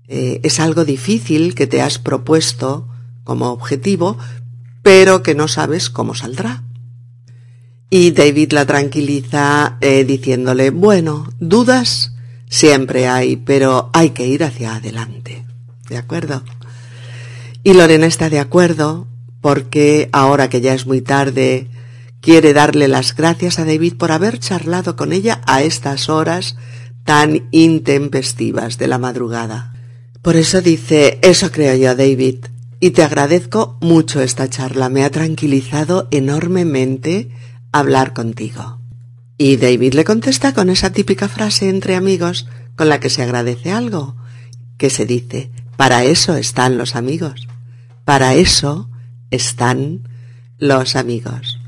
Eh, 0.08 0.42
es 0.44 0.60
algo 0.60 0.86
difícil 0.86 1.56
que 1.56 1.68
te 1.68 1.82
has 1.82 1.98
propuesto 2.00 2.88
como 3.24 3.52
objetivo, 3.52 4.18
pero 4.82 5.24
que 5.24 5.36
no 5.36 5.48
sabes 5.48 5.90
cómo 5.90 6.14
saldrá. 6.14 6.64
Y 7.90 8.12
David 8.12 8.54
la 8.54 8.66
tranquiliza 8.66 9.78
eh, 9.82 10.04
diciéndole, 10.04 10.72
bueno, 10.72 11.30
dudas 11.40 12.14
siempre 12.50 13.08
hay, 13.08 13.38
pero 13.38 13.90
hay 13.94 14.12
que 14.12 14.28
ir 14.28 14.44
hacia 14.44 14.76
adelante. 14.76 15.46
¿De 15.90 15.98
acuerdo? 15.98 16.44
Y 17.64 17.74
Lorena 17.74 18.08
está 18.08 18.30
de 18.30 18.40
acuerdo 18.40 19.08
porque 19.42 20.10
ahora 20.12 20.50
que 20.50 20.62
ya 20.62 20.74
es 20.74 20.86
muy 20.86 21.02
tarde, 21.02 21.70
quiere 22.22 22.54
darle 22.54 22.88
las 22.88 23.16
gracias 23.16 23.60
a 23.60 23.66
David 23.66 23.96
por 23.96 24.12
haber 24.12 24.40
charlado 24.40 24.96
con 24.96 25.12
ella 25.12 25.42
a 25.46 25.62
estas 25.64 26.10
horas 26.10 26.56
tan 27.04 27.48
intempestivas 27.52 28.78
de 28.78 28.88
la 28.88 28.98
madrugada. 28.98 29.73
Por 30.24 30.38
eso 30.38 30.62
dice, 30.62 31.20
eso 31.22 31.52
creo 31.52 31.76
yo, 31.76 31.96
David, 31.98 32.46
y 32.80 32.92
te 32.92 33.04
agradezco 33.04 33.78
mucho 33.82 34.22
esta 34.22 34.50
charla, 34.50 34.88
me 34.88 35.04
ha 35.04 35.10
tranquilizado 35.10 36.08
enormemente 36.12 37.30
hablar 37.74 38.14
contigo. 38.14 38.80
Y 39.38 39.58
David 39.58 39.96
le 39.96 40.06
contesta 40.06 40.54
con 40.54 40.70
esa 40.70 40.92
típica 40.92 41.28
frase 41.28 41.68
entre 41.68 41.96
amigos 41.96 42.48
con 42.78 42.88
la 42.88 43.02
que 43.02 43.10
se 43.10 43.22
agradece 43.22 43.72
algo, 43.72 44.16
que 44.78 44.90
se 44.90 45.06
dice, 45.06 45.52
para 45.76 46.06
eso 46.06 46.38
están 46.38 46.78
los 46.78 46.96
amigos, 46.96 47.50
para 48.06 48.34
eso 48.34 48.90
están 49.30 50.08
los 50.58 50.96
amigos. 50.96 51.60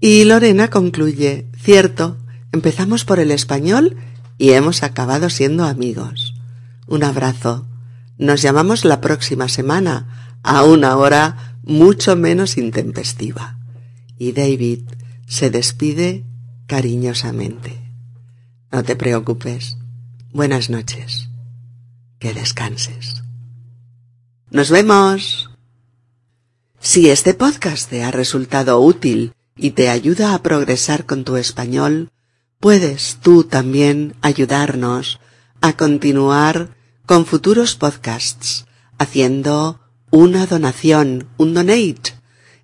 Y 0.00 0.24
Lorena 0.24 0.70
concluye, 0.70 1.44
cierto, 1.62 2.16
empezamos 2.52 3.04
por 3.04 3.20
el 3.20 3.30
español 3.30 3.98
y 4.38 4.52
hemos 4.52 4.82
acabado 4.82 5.28
siendo 5.28 5.64
amigos. 5.64 6.35
Un 6.86 7.04
abrazo. 7.04 7.66
Nos 8.18 8.42
llamamos 8.42 8.84
la 8.84 9.00
próxima 9.00 9.48
semana, 9.48 10.38
a 10.42 10.62
una 10.62 10.96
hora 10.96 11.56
mucho 11.62 12.16
menos 12.16 12.56
intempestiva. 12.56 13.58
Y 14.18 14.32
David 14.32 14.82
se 15.26 15.50
despide 15.50 16.24
cariñosamente. 16.66 17.82
No 18.70 18.82
te 18.84 18.96
preocupes. 18.96 19.76
Buenas 20.32 20.70
noches. 20.70 21.28
Que 22.18 22.32
descanses. 22.32 23.22
Nos 24.50 24.70
vemos. 24.70 25.50
Si 26.78 27.10
este 27.10 27.34
podcast 27.34 27.90
te 27.90 28.04
ha 28.04 28.12
resultado 28.12 28.80
útil 28.80 29.32
y 29.56 29.70
te 29.72 29.88
ayuda 29.88 30.34
a 30.34 30.42
progresar 30.42 31.04
con 31.04 31.24
tu 31.24 31.36
español, 31.36 32.10
puedes 32.60 33.18
tú 33.20 33.44
también 33.44 34.14
ayudarnos 34.22 35.18
a 35.60 35.72
continuar 35.72 36.75
con 37.06 37.24
futuros 37.24 37.76
podcasts. 37.76 38.66
Haciendo 38.98 39.80
una 40.10 40.46
donación, 40.46 41.28
un 41.36 41.54
donate, 41.54 42.14